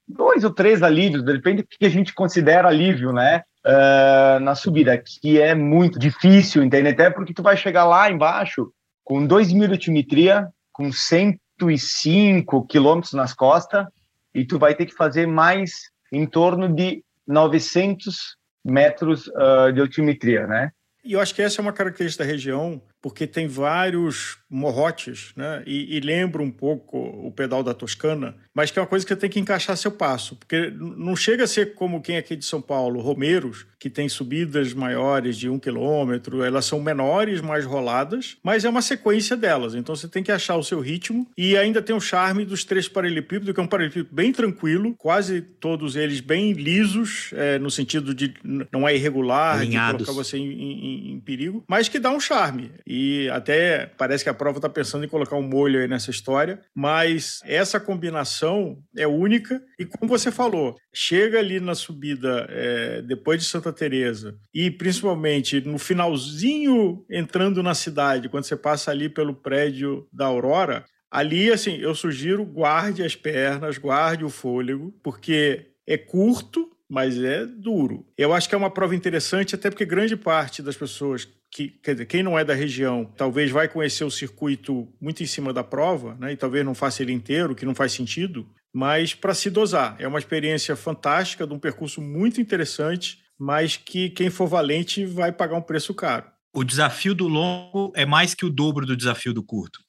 dois 0.07 0.44
ou 0.44 0.53
três 0.53 0.83
alívios, 0.83 1.23
depende 1.23 1.63
do 1.63 1.67
que 1.67 1.85
a 1.88 1.89
gente 1.89 2.13
considera 2.13 2.67
alívio, 2.67 3.11
né? 3.11 3.41
Uh, 3.65 4.39
na 4.41 4.53
subida, 4.53 5.01
que 5.21 5.41
é 5.41 5.55
muito 5.55 5.97
difícil, 5.97 6.61
entende? 6.61 6.89
Até 6.89 7.09
porque 7.09 7.33
tu 7.33 7.41
vai 7.41 7.57
chegar 7.57 7.85
lá 7.85 8.11
embaixo 8.11 8.71
com 9.03 9.25
2 9.25 9.53
mil 9.53 9.67
de 9.67 9.73
altimetria, 9.73 10.50
com 10.71 10.91
105 10.91 12.67
quilômetros 12.67 13.13
nas 13.13 13.33
costas, 13.33 13.88
e 14.35 14.45
tu 14.45 14.59
vai 14.59 14.75
ter 14.75 14.85
que 14.85 14.94
fazer 14.94 15.25
mais 15.25 15.89
em 16.11 16.27
torno 16.27 16.67
de 16.67 17.03
900 17.25 18.35
metros 18.63 19.27
uh, 19.27 19.71
de 19.74 19.81
altimetria, 19.81 20.48
né? 20.48 20.71
E 21.04 21.13
eu 21.13 21.19
acho 21.19 21.36
que 21.36 21.42
essa 21.42 21.60
é 21.60 21.62
uma 21.62 21.74
característica 21.74 22.24
da 22.24 22.30
região, 22.30 22.81
porque 23.03 23.27
tem 23.27 23.47
vários 23.47 24.38
morrotes, 24.50 25.33
né? 25.35 25.61
E, 25.65 25.97
e, 25.97 26.00
lembra 26.00 26.41
um 26.41 26.50
pouco 26.50 26.97
o 26.97 27.29
pedal 27.31 27.61
da 27.61 27.73
Toscana, 27.73 28.35
mas 28.53 28.71
que 28.71 28.79
é 28.79 28.81
uma 28.81 28.88
coisa 28.88 29.03
que 29.03 29.11
você 29.11 29.19
tem 29.19 29.29
que 29.29 29.39
encaixar 29.39 29.75
seu 29.75 29.91
passo, 29.91 30.38
porque 30.38 30.71
não 30.71 31.15
chega 31.15 31.44
a 31.44 31.47
ser 31.47 31.73
como 31.73 32.01
quem 32.01 32.15
é 32.15 32.19
aqui 32.19 32.35
de 32.35 32.45
São 32.45 32.61
Paulo, 32.61 33.01
Romeiros, 33.01 33.65
que 33.79 33.89
tem 33.89 34.07
subidas 34.07 34.73
maiores 34.73 35.38
de 35.38 35.50
um 35.50 35.59
quilômetro, 35.59 36.44
elas 36.44 36.65
são 36.65 36.79
menores, 36.79 37.41
mais 37.41 37.65
roladas, 37.65 38.38
mas 38.41 38.63
é 38.63 38.69
uma 38.69 38.81
sequência 38.81 39.35
delas. 39.35 39.75
Então 39.75 39.95
você 39.95 40.07
tem 40.07 40.23
que 40.23 40.31
achar 40.31 40.55
o 40.55 40.63
seu 40.63 40.79
ritmo 40.79 41.27
e 41.35 41.57
ainda 41.57 41.81
tem 41.81 41.95
o 41.95 42.00
charme 42.00 42.45
dos 42.45 42.63
três 42.63 42.88
paralelepípedos, 42.88 43.53
que 43.53 43.59
é 43.59 43.63
um 43.63 43.67
paralelepípedo 43.67 44.15
bem 44.15 44.31
tranquilo, 44.31 44.94
quase 44.97 45.41
todos 45.41 45.97
eles 45.97 46.21
bem 46.21 46.53
lisos, 46.53 47.31
é, 47.33 47.59
no 47.59 47.71
sentido 47.71 48.13
de 48.13 48.33
não 48.71 48.88
é 48.88 48.95
irregular, 48.95 49.59
Alinhados. 49.59 49.97
de 50.01 50.05
colocar 50.05 50.23
você 50.23 50.38
em, 50.38 50.51
em, 50.51 51.11
em 51.13 51.19
perigo, 51.19 51.63
mas 51.67 51.89
que 51.89 52.00
dá 52.00 52.11
um 52.11 52.19
charme. 52.19 52.71
E 52.95 53.27
até 53.31 53.87
parece 53.97 54.23
que 54.23 54.29
a 54.29 54.35
prova 54.35 54.59
está 54.59 54.69
pensando 54.69 55.03
em 55.03 55.07
colocar 55.07 55.35
um 55.35 55.41
molho 55.41 55.81
aí 55.81 55.87
nessa 55.87 56.11
história, 56.11 56.61
mas 56.75 57.39
essa 57.43 57.79
combinação 57.79 58.77
é 58.95 59.07
única 59.07 59.59
e 59.79 59.83
como 59.83 60.07
você 60.07 60.31
falou, 60.31 60.75
chega 60.93 61.39
ali 61.39 61.59
na 61.59 61.73
subida 61.73 62.45
é, 62.51 63.01
depois 63.01 63.41
de 63.41 63.47
Santa 63.47 63.73
Teresa 63.73 64.37
e 64.53 64.69
principalmente 64.69 65.59
no 65.61 65.79
finalzinho 65.79 67.03
entrando 67.09 67.63
na 67.63 67.73
cidade, 67.73 68.29
quando 68.29 68.43
você 68.43 68.55
passa 68.55 68.91
ali 68.91 69.09
pelo 69.09 69.33
prédio 69.33 70.07
da 70.13 70.27
Aurora, 70.27 70.85
ali 71.09 71.51
assim 71.51 71.77
eu 71.77 71.95
sugiro 71.95 72.45
guarde 72.45 73.01
as 73.01 73.15
pernas, 73.15 73.79
guarde 73.79 74.23
o 74.23 74.29
fôlego, 74.29 74.93
porque 75.01 75.65
é 75.88 75.97
curto, 75.97 76.69
mas 76.93 77.19
é 77.19 77.43
duro. 77.43 78.05
Eu 78.15 78.35
acho 78.35 78.47
que 78.47 78.53
é 78.53 78.57
uma 78.57 78.69
prova 78.69 78.95
interessante, 78.95 79.55
até 79.55 79.67
porque 79.71 79.83
grande 79.83 80.15
parte 80.15 80.62
das 80.62 80.77
pessoas 80.77 81.27
que, 81.51 81.69
quer 81.69 81.93
dizer, 81.93 82.05
quem 82.05 82.21
não 82.21 82.38
é 82.38 82.45
da 82.45 82.53
região, 82.53 83.12
talvez 83.17 83.50
vai 83.50 83.67
conhecer 83.67 84.03
o 84.03 84.12
circuito 84.12 84.88
muito 85.01 85.23
em 85.23 85.25
cima 85.25 85.51
da 85.51 85.63
prova, 85.63 86.15
né? 86.19 86.33
E 86.33 86.38
talvez 86.38 86.63
não 86.63 86.75
faça 86.75 87.01
ele 87.01 87.12
inteiro, 87.12 87.55
que 87.55 87.65
não 87.65 87.73
faz 87.73 87.93
sentido, 87.93 88.47
mas 88.71 89.15
para 89.15 89.33
se 89.33 89.50
dosar. 89.50 89.95
É 89.97 90.07
uma 90.07 90.19
experiência 90.19 90.75
fantástica, 90.75 91.47
de 91.47 91.53
um 91.55 91.57
percurso 91.57 92.00
muito 92.00 92.39
interessante, 92.39 93.23
mas 93.39 93.75
que 93.75 94.12
quem 94.12 94.29
for 94.29 94.45
valente 94.45 95.03
vai 95.03 95.31
pagar 95.31 95.57
um 95.57 95.63
preço 95.63 95.95
caro. 95.95 96.27
O 96.53 96.63
desafio 96.63 97.15
do 97.15 97.27
longo 97.27 97.91
é 97.95 98.05
mais 98.05 98.35
que 98.35 98.45
o 98.45 98.51
dobro 98.51 98.85
do 98.85 98.95
desafio 98.95 99.33
do 99.33 99.41
curto. 99.41 99.79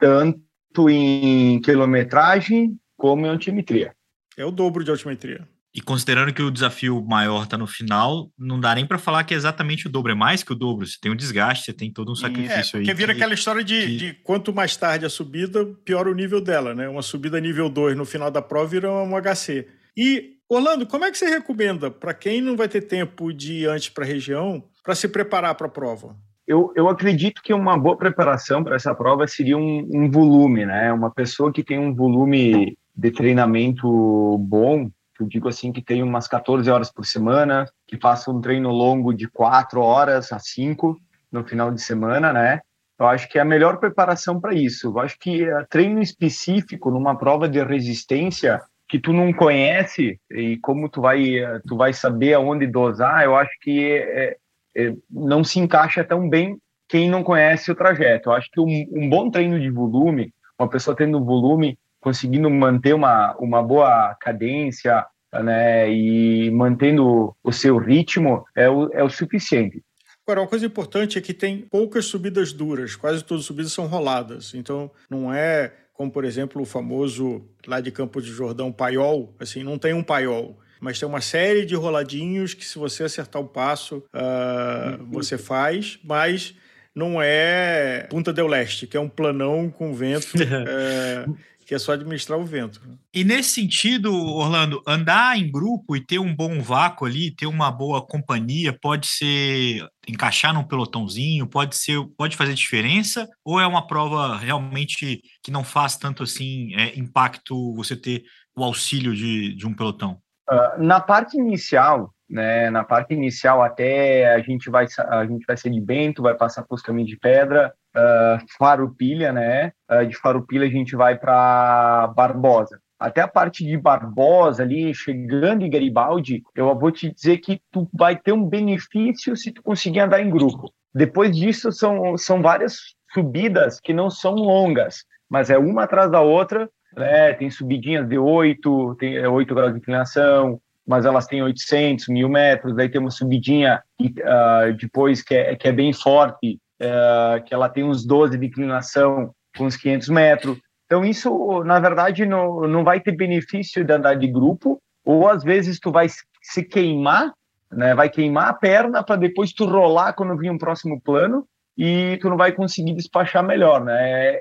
Tanto 0.00 0.88
em 0.88 1.60
quilometragem 1.60 2.78
como 2.96 3.26
em 3.26 3.28
altimetria. 3.28 3.94
É 4.38 4.44
o 4.46 4.50
dobro 4.50 4.82
de 4.82 4.90
altimetria. 4.90 5.46
E 5.76 5.80
considerando 5.82 6.32
que 6.32 6.40
o 6.42 6.50
desafio 6.50 7.04
maior 7.04 7.44
está 7.44 7.58
no 7.58 7.66
final, 7.66 8.30
não 8.38 8.58
dá 8.58 8.74
nem 8.74 8.86
para 8.86 8.96
falar 8.96 9.24
que 9.24 9.34
é 9.34 9.36
exatamente 9.36 9.86
o 9.86 9.90
dobro, 9.90 10.10
é 10.10 10.14
mais 10.14 10.42
que 10.42 10.50
o 10.50 10.54
dobro. 10.54 10.86
Você 10.86 10.96
tem 10.98 11.12
um 11.12 11.14
desgaste, 11.14 11.66
você 11.66 11.72
tem 11.74 11.92
todo 11.92 12.08
um 12.08 12.14
é, 12.14 12.16
sacrifício 12.16 12.76
é, 12.76 12.80
aí. 12.80 12.86
Porque 12.86 12.94
vira 12.94 13.12
que, 13.12 13.20
aquela 13.20 13.34
história 13.34 13.62
de, 13.62 13.82
que... 13.82 13.96
de, 13.98 14.14
quanto 14.24 14.54
mais 14.54 14.74
tarde 14.74 15.04
a 15.04 15.10
subida, 15.10 15.66
pior 15.84 16.08
o 16.08 16.14
nível 16.14 16.40
dela, 16.40 16.74
né? 16.74 16.88
Uma 16.88 17.02
subida 17.02 17.38
nível 17.38 17.68
2 17.68 17.94
no 17.94 18.06
final 18.06 18.30
da 18.30 18.40
prova 18.40 18.66
vira 18.66 18.90
um 18.90 19.10
HC. 19.20 19.68
E, 19.94 20.36
Orlando, 20.48 20.86
como 20.86 21.04
é 21.04 21.10
que 21.10 21.18
você 21.18 21.26
recomenda 21.26 21.90
para 21.90 22.14
quem 22.14 22.40
não 22.40 22.56
vai 22.56 22.68
ter 22.68 22.80
tempo 22.80 23.30
de 23.30 23.52
ir 23.52 23.68
antes 23.68 23.90
para 23.90 24.02
a 24.02 24.08
região 24.08 24.64
para 24.82 24.94
se 24.94 25.06
preparar 25.08 25.54
para 25.56 25.66
a 25.66 25.70
prova? 25.70 26.16
Eu, 26.46 26.72
eu 26.74 26.88
acredito 26.88 27.42
que 27.42 27.52
uma 27.52 27.76
boa 27.76 27.98
preparação 27.98 28.64
para 28.64 28.76
essa 28.76 28.94
prova 28.94 29.26
seria 29.26 29.58
um, 29.58 29.86
um 29.92 30.10
volume, 30.10 30.64
né? 30.64 30.90
Uma 30.90 31.10
pessoa 31.10 31.52
que 31.52 31.62
tem 31.62 31.78
um 31.78 31.94
volume 31.94 32.78
de 32.96 33.10
treinamento 33.10 34.38
bom, 34.38 34.90
que 35.16 35.22
eu 35.22 35.28
digo 35.28 35.48
assim 35.48 35.72
que 35.72 35.82
tem 35.82 36.02
umas 36.02 36.28
14 36.28 36.70
horas 36.70 36.92
por 36.92 37.06
semana, 37.06 37.64
que 37.86 37.98
faça 37.98 38.30
um 38.30 38.40
treino 38.40 38.70
longo 38.70 39.12
de 39.12 39.28
4 39.28 39.80
horas 39.80 40.32
a 40.32 40.38
5 40.38 40.96
no 41.32 41.44
final 41.44 41.72
de 41.72 41.80
semana, 41.80 42.32
né? 42.32 42.60
Eu 42.98 43.06
acho 43.06 43.28
que 43.28 43.38
é 43.38 43.42
a 43.42 43.44
melhor 43.44 43.78
preparação 43.78 44.40
para 44.40 44.54
isso. 44.54 44.88
Eu 44.88 44.98
acho 44.98 45.18
que 45.18 45.44
eh, 45.44 45.66
treino 45.68 46.00
específico 46.00 46.90
numa 46.90 47.16
prova 47.16 47.48
de 47.48 47.62
resistência 47.62 48.60
que 48.88 48.98
tu 48.98 49.12
não 49.12 49.32
conhece 49.32 50.18
e 50.30 50.56
como 50.58 50.88
tu 50.88 51.02
vai 51.02 51.38
eh, 51.38 51.60
tu 51.66 51.76
vai 51.76 51.92
saber 51.92 52.34
aonde 52.34 52.66
dosar, 52.66 53.24
eu 53.24 53.36
acho 53.36 53.52
que 53.60 53.92
é, 53.92 54.36
é, 54.76 54.94
não 55.10 55.44
se 55.44 55.58
encaixa 55.58 56.04
tão 56.04 56.28
bem 56.28 56.58
quem 56.88 57.10
não 57.10 57.22
conhece 57.22 57.70
o 57.70 57.74
trajeto. 57.74 58.30
Eu 58.30 58.34
acho 58.34 58.50
que 58.50 58.60
um, 58.60 58.86
um 58.92 59.10
bom 59.10 59.30
treino 59.30 59.60
de 59.60 59.70
volume, 59.70 60.32
uma 60.58 60.68
pessoa 60.68 60.96
tendo 60.96 61.22
volume, 61.24 61.78
conseguindo 62.06 62.48
manter 62.48 62.94
uma, 62.94 63.34
uma 63.40 63.60
boa 63.60 64.14
cadência, 64.20 65.04
né, 65.42 65.90
e 65.92 66.48
mantendo 66.52 67.34
o 67.42 67.50
seu 67.50 67.78
ritmo, 67.78 68.44
é 68.54 68.70
o, 68.70 68.88
é 68.92 69.02
o 69.02 69.10
suficiente. 69.10 69.82
Agora, 70.24 70.42
uma 70.42 70.46
coisa 70.46 70.64
importante 70.64 71.18
é 71.18 71.20
que 71.20 71.34
tem 71.34 71.62
poucas 71.62 72.06
subidas 72.06 72.52
duras, 72.52 72.94
quase 72.94 73.24
todas 73.24 73.42
as 73.42 73.46
subidas 73.48 73.72
são 73.72 73.88
roladas. 73.88 74.54
Então, 74.54 74.88
não 75.10 75.34
é 75.34 75.72
como, 75.92 76.08
por 76.08 76.24
exemplo, 76.24 76.62
o 76.62 76.64
famoso 76.64 77.44
lá 77.66 77.80
de 77.80 77.90
Campo 77.90 78.22
de 78.22 78.30
Jordão 78.30 78.70
paiol, 78.70 79.34
assim, 79.40 79.64
não 79.64 79.76
tem 79.76 79.92
um 79.92 80.02
paiol 80.04 80.56
mas 80.78 81.00
tem 81.00 81.08
uma 81.08 81.22
série 81.22 81.64
de 81.64 81.74
roladinhos 81.74 82.52
que 82.52 82.62
se 82.62 82.78
você 82.78 83.04
acertar 83.04 83.40
o 83.40 83.48
passo, 83.48 84.04
uh, 84.12 85.02
você 85.10 85.38
faz, 85.38 85.98
mas 86.04 86.54
não 86.94 87.20
é 87.20 88.06
Punta 88.10 88.30
del 88.30 88.46
Leste, 88.46 88.86
que 88.86 88.96
é 88.96 89.00
um 89.00 89.08
planão 89.08 89.70
com 89.70 89.94
vento, 89.94 90.28
é, 90.40 91.26
que 91.66 91.74
é 91.74 91.78
só 91.78 91.92
administrar 91.92 92.38
o 92.38 92.44
vento. 92.44 92.80
E 93.12 93.24
nesse 93.24 93.50
sentido, 93.50 94.14
Orlando, 94.14 94.80
andar 94.86 95.36
em 95.36 95.50
grupo 95.50 95.96
e 95.96 96.00
ter 96.00 96.20
um 96.20 96.34
bom 96.34 96.60
vácuo 96.60 97.06
ali, 97.06 97.34
ter 97.34 97.46
uma 97.46 97.72
boa 97.72 98.00
companhia, 98.06 98.72
pode 98.72 99.08
ser 99.08 99.84
encaixar 100.08 100.54
num 100.54 100.62
pelotãozinho, 100.62 101.46
pode 101.48 101.74
ser, 101.74 101.98
pode 102.16 102.36
fazer 102.36 102.54
diferença, 102.54 103.28
ou 103.44 103.60
é 103.60 103.66
uma 103.66 103.84
prova 103.84 104.36
realmente 104.36 105.20
que 105.42 105.50
não 105.50 105.64
faz 105.64 105.96
tanto 105.96 106.22
assim 106.22 106.72
é, 106.76 106.96
impacto 106.96 107.74
você 107.74 107.96
ter 107.96 108.22
o 108.56 108.62
auxílio 108.62 109.14
de, 109.14 109.52
de 109.54 109.66
um 109.66 109.74
pelotão? 109.74 110.18
Uh, 110.48 110.80
na 110.80 111.00
parte 111.00 111.36
inicial, 111.36 112.14
né, 112.30 112.70
na 112.70 112.84
parte 112.84 113.12
inicial 113.12 113.60
até 113.60 114.32
a 114.32 114.40
gente 114.40 114.70
vai 114.70 114.86
a 115.08 115.26
gente 115.26 115.44
vai 115.44 115.56
ser 115.56 115.70
de 115.70 115.80
Bento, 115.80 116.22
vai 116.22 116.36
passar 116.36 116.62
por 116.62 116.80
caminhos 116.80 117.10
de 117.10 117.16
pedra, 117.16 117.72
uh, 117.96 118.44
Farupilha, 118.58 119.32
né? 119.32 119.72
Uh, 119.90 120.06
de 120.06 120.16
Farupilha 120.16 120.66
a 120.66 120.70
gente 120.70 120.94
vai 120.94 121.16
para 121.16 122.12
Barbosa. 122.16 122.80
Até 122.98 123.20
a 123.20 123.28
parte 123.28 123.64
de 123.64 123.76
Barbosa 123.76 124.62
ali, 124.62 124.94
chegando 124.94 125.64
em 125.64 125.70
Garibaldi, 125.70 126.42
eu 126.54 126.74
vou 126.78 126.90
te 126.90 127.12
dizer 127.12 127.38
que 127.38 127.60
tu 127.70 127.88
vai 127.92 128.16
ter 128.16 128.32
um 128.32 128.44
benefício 128.44 129.36
se 129.36 129.52
tu 129.52 129.62
conseguir 129.62 130.00
andar 130.00 130.20
em 130.20 130.30
grupo. 130.30 130.72
Depois 130.94 131.36
disso 131.36 131.70
são 131.72 132.16
são 132.16 132.40
várias 132.40 132.78
subidas 133.12 133.78
que 133.80 133.92
não 133.92 134.08
são 134.08 134.34
longas, 134.34 135.04
mas 135.28 135.50
é 135.50 135.58
uma 135.58 135.84
atrás 135.84 136.10
da 136.10 136.22
outra 136.22 136.70
né? 136.96 137.32
Tem 137.34 137.50
subidinhas 137.50 138.08
de 138.08 138.18
8, 138.18 138.96
tem 138.98 139.24
8 139.24 139.50
é, 139.50 139.54
graus 139.54 139.72
de 139.72 139.78
inclinação, 139.78 140.60
mas 140.86 141.04
elas 141.04 141.26
têm 141.26 141.42
800, 141.42 142.08
mil 142.08 142.28
metros. 142.28 142.74
Daí 142.74 142.88
tem 142.88 143.00
uma 143.00 143.10
subidinha 143.10 143.82
uh, 144.00 144.72
depois 144.78 145.22
que 145.22 145.34
é, 145.34 145.54
que 145.54 145.68
é 145.68 145.72
bem 145.72 145.92
forte, 145.92 146.58
uh, 146.82 147.42
que 147.44 147.54
ela 147.54 147.68
tem 147.68 147.84
uns 147.84 148.04
12 148.04 148.38
de 148.38 148.46
inclinação 148.46 149.32
com 149.56 149.64
uns 149.64 149.76
500 149.76 150.08
metros. 150.08 150.58
Então 150.86 151.04
isso, 151.04 151.62
na 151.64 151.80
verdade, 151.80 152.24
não, 152.24 152.62
não 152.62 152.84
vai 152.84 153.00
ter 153.00 153.12
benefício 153.12 153.84
de 153.84 153.92
andar 153.92 154.14
de 154.14 154.26
grupo, 154.28 154.80
ou 155.04 155.28
às 155.28 155.42
vezes 155.42 155.80
tu 155.80 155.90
vai 155.90 156.08
se 156.08 156.62
queimar, 156.62 157.32
né? 157.70 157.94
Vai 157.94 158.08
queimar 158.08 158.48
a 158.48 158.54
perna 158.54 159.02
para 159.02 159.16
depois 159.16 159.52
tu 159.52 159.64
rolar 159.64 160.12
quando 160.12 160.36
vir 160.36 160.50
um 160.50 160.58
próximo 160.58 161.00
plano 161.00 161.46
e 161.76 162.18
tu 162.20 162.28
não 162.30 162.36
vai 162.36 162.52
conseguir 162.52 162.94
despachar 162.94 163.44
melhor, 163.44 163.84
né? 163.84 164.38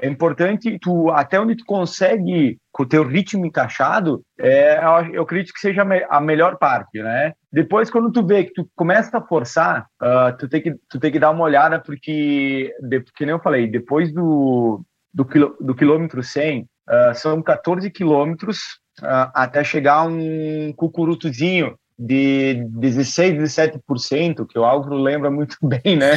é 0.00 0.08
importante 0.08 0.78
tu 0.78 1.10
até 1.10 1.38
onde 1.38 1.56
tu 1.56 1.64
consegue 1.64 2.58
com 2.70 2.82
o 2.82 2.88
teu 2.88 3.06
ritmo 3.06 3.44
encaixado 3.44 4.22
é 4.38 4.80
eu 5.12 5.22
acredito 5.22 5.52
que 5.52 5.60
seja 5.60 5.82
a 6.08 6.20
melhor 6.20 6.56
parte 6.56 7.02
né 7.02 7.32
depois 7.52 7.90
quando 7.90 8.10
tu 8.10 8.24
vê 8.24 8.44
que 8.44 8.54
tu 8.54 8.68
começa 8.74 9.18
a 9.18 9.22
forçar 9.22 9.86
uh, 10.02 10.36
tu 10.38 10.48
tem 10.48 10.62
que 10.62 10.74
tu 10.88 10.98
tem 10.98 11.12
que 11.12 11.18
dar 11.18 11.30
uma 11.30 11.44
olhada 11.44 11.80
porque 11.80 12.74
de, 12.80 13.00
que 13.00 13.26
nem 13.26 13.34
eu 13.34 13.40
falei 13.40 13.66
depois 13.66 14.12
do 14.12 14.82
do, 15.12 15.24
quilô, 15.24 15.56
do 15.60 15.74
quilômetro 15.74 16.22
100 16.22 16.62
uh, 16.62 16.66
ah, 16.88 17.14
são 17.14 17.42
14 17.42 17.90
quilômetros 17.90 18.58
uh, 19.00 19.30
até 19.34 19.62
chegar 19.62 20.04
um 20.06 20.72
cucurutuzinho 20.74 21.76
de 21.98 22.64
16, 22.70 23.34
17%, 23.34 24.46
que 24.46 24.58
o 24.58 24.64
Álvaro 24.64 24.96
lembra 24.96 25.30
muito 25.30 25.56
bem, 25.62 25.96
né? 25.96 26.16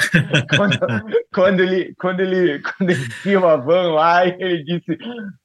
quando, 0.55 0.77
quando, 1.33 1.59
ele, 1.59 1.93
quando, 1.99 2.19
ele, 2.21 2.59
quando 2.59 2.89
ele 2.89 3.09
tinha 3.21 3.39
uma 3.39 3.57
van 3.57 3.93
lá, 3.93 4.25
ele 4.25 4.63
disse, 4.63 4.97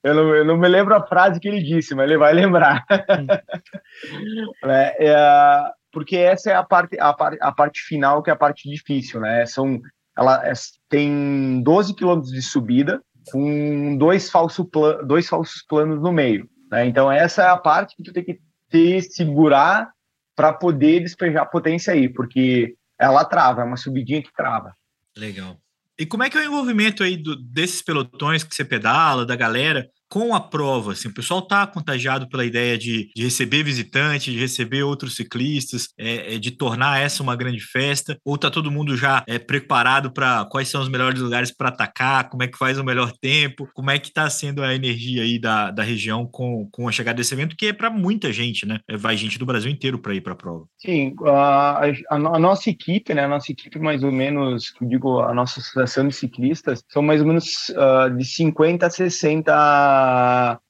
eu 0.03 0.15
não, 0.15 0.35
eu 0.35 0.45
não 0.45 0.57
me 0.57 0.69
lembro 0.69 0.95
a 0.95 1.07
frase 1.07 1.39
que 1.41 1.49
ele 1.49 1.63
disse, 1.63 1.95
mas 1.95 2.09
ele 2.09 2.17
vai 2.17 2.33
lembrar. 2.33 2.85
é, 4.65 5.09
é, 5.09 5.71
porque 5.93 6.17
essa 6.17 6.51
é 6.51 6.55
a 6.55 6.63
parte, 6.63 6.99
a, 6.99 7.13
parte, 7.13 7.39
a 7.41 7.53
parte 7.53 7.81
final, 7.81 8.23
que 8.23 8.31
é 8.31 8.33
a 8.33 8.37
parte 8.37 8.69
difícil, 8.69 9.21
né? 9.21 9.45
São, 9.47 9.81
ela 10.17 10.47
é, 10.47 10.53
tem 10.89 11.63
12 11.63 11.95
quilômetros 11.95 12.33
de 12.33 12.43
subida, 12.43 13.03
com 13.31 13.97
dois, 13.97 14.31
falso 14.31 14.65
plan, 14.65 15.05
dois 15.05 15.29
falsos 15.29 15.63
planos 15.69 16.01
no 16.01 16.13
meio. 16.13 16.49
Né? 16.71 16.87
Então, 16.87 17.11
essa 17.11 17.43
é 17.43 17.49
a 17.49 17.57
parte 17.57 17.97
que 17.97 18.03
tu 18.03 18.13
tem 18.13 18.25
que 18.25 18.41
ter, 18.69 19.03
segurar 19.03 19.91
para 20.35 20.53
poder 20.53 21.01
despejar 21.01 21.51
potência 21.51 21.93
aí, 21.93 22.09
porque 22.09 22.75
ela 22.99 23.25
trava, 23.25 23.63
é 23.63 23.65
uma 23.65 23.77
subidinha 23.77 24.23
que 24.23 24.33
trava. 24.33 24.75
Legal. 25.17 25.57
E 25.99 26.07
como 26.07 26.23
é 26.23 26.31
que 26.31 26.39
é 26.39 26.41
o 26.41 26.45
envolvimento 26.45 27.03
aí 27.03 27.17
do, 27.17 27.37
desses 27.37 27.83
pelotões 27.83 28.43
que 28.43 28.55
você 28.55 28.65
pedala, 28.65 29.27
da 29.27 29.37
galera? 29.37 29.87
Com 30.11 30.35
a 30.35 30.41
prova, 30.41 30.91
assim, 30.93 31.09
o 31.09 31.15
pessoal 31.15 31.39
está 31.39 31.65
contagiado 31.69 32.29
pela 32.29 32.45
ideia 32.45 32.77
de, 32.77 33.11
de, 33.15 33.23
receber 33.23 33.63
visitante, 33.63 34.33
de 34.33 34.41
receber 34.41 34.83
outros 34.83 35.15
ciclistas, 35.15 35.89
é, 35.97 36.35
é, 36.35 36.39
de 36.39 36.51
tornar 36.51 37.01
essa 37.01 37.23
uma 37.23 37.37
grande 37.37 37.61
festa, 37.61 38.19
ou 38.25 38.35
está 38.35 38.51
todo 38.51 38.73
mundo 38.73 38.97
já 38.97 39.23
é, 39.29 39.39
preparado 39.39 40.13
para 40.13 40.45
quais 40.47 40.69
são 40.69 40.83
os 40.83 40.89
melhores 40.89 41.21
lugares 41.21 41.57
para 41.57 41.69
atacar, 41.69 42.29
como 42.29 42.43
é 42.43 42.49
que 42.49 42.59
faz 42.59 42.77
o 42.77 42.85
melhor 42.85 43.13
tempo, 43.21 43.69
como 43.73 43.89
é 43.89 44.01
que 44.01 44.09
está 44.09 44.29
sendo 44.29 44.65
a 44.65 44.75
energia 44.75 45.23
aí 45.23 45.39
da, 45.39 45.71
da 45.71 45.85
região 45.85 46.27
com, 46.27 46.69
com 46.73 46.89
a 46.89 46.93
chegada 46.93 47.19
desse 47.19 47.33
evento, 47.33 47.55
que 47.57 47.67
é 47.67 47.73
para 47.73 47.89
muita 47.89 48.33
gente, 48.33 48.67
né? 48.67 48.81
É, 48.89 48.97
vai 48.97 49.17
gente 49.17 49.39
do 49.39 49.47
Brasil 49.47 49.71
inteiro 49.71 50.01
para 50.01 50.13
ir 50.13 50.23
para 50.23 50.33
a 50.33 50.37
prova. 50.37 50.65
Sim, 50.77 51.15
a, 51.25 51.87
a, 51.87 52.15
a, 52.17 52.39
nossa 52.39 52.69
equipe, 52.69 53.15
né? 53.15 53.27
A 53.27 53.29
nossa 53.29 53.53
equipe, 53.53 53.79
mais 53.79 54.03
ou 54.03 54.11
menos, 54.11 54.75
digo, 54.83 55.21
a 55.21 55.33
nossa 55.33 55.61
associação 55.61 56.09
de 56.09 56.15
ciclistas, 56.15 56.83
são 56.89 57.01
mais 57.01 57.21
ou 57.21 57.29
menos 57.29 57.69
uh, 57.71 58.17
de 58.17 58.25
50 58.25 58.87
a 58.87 58.91
60 58.91 60.00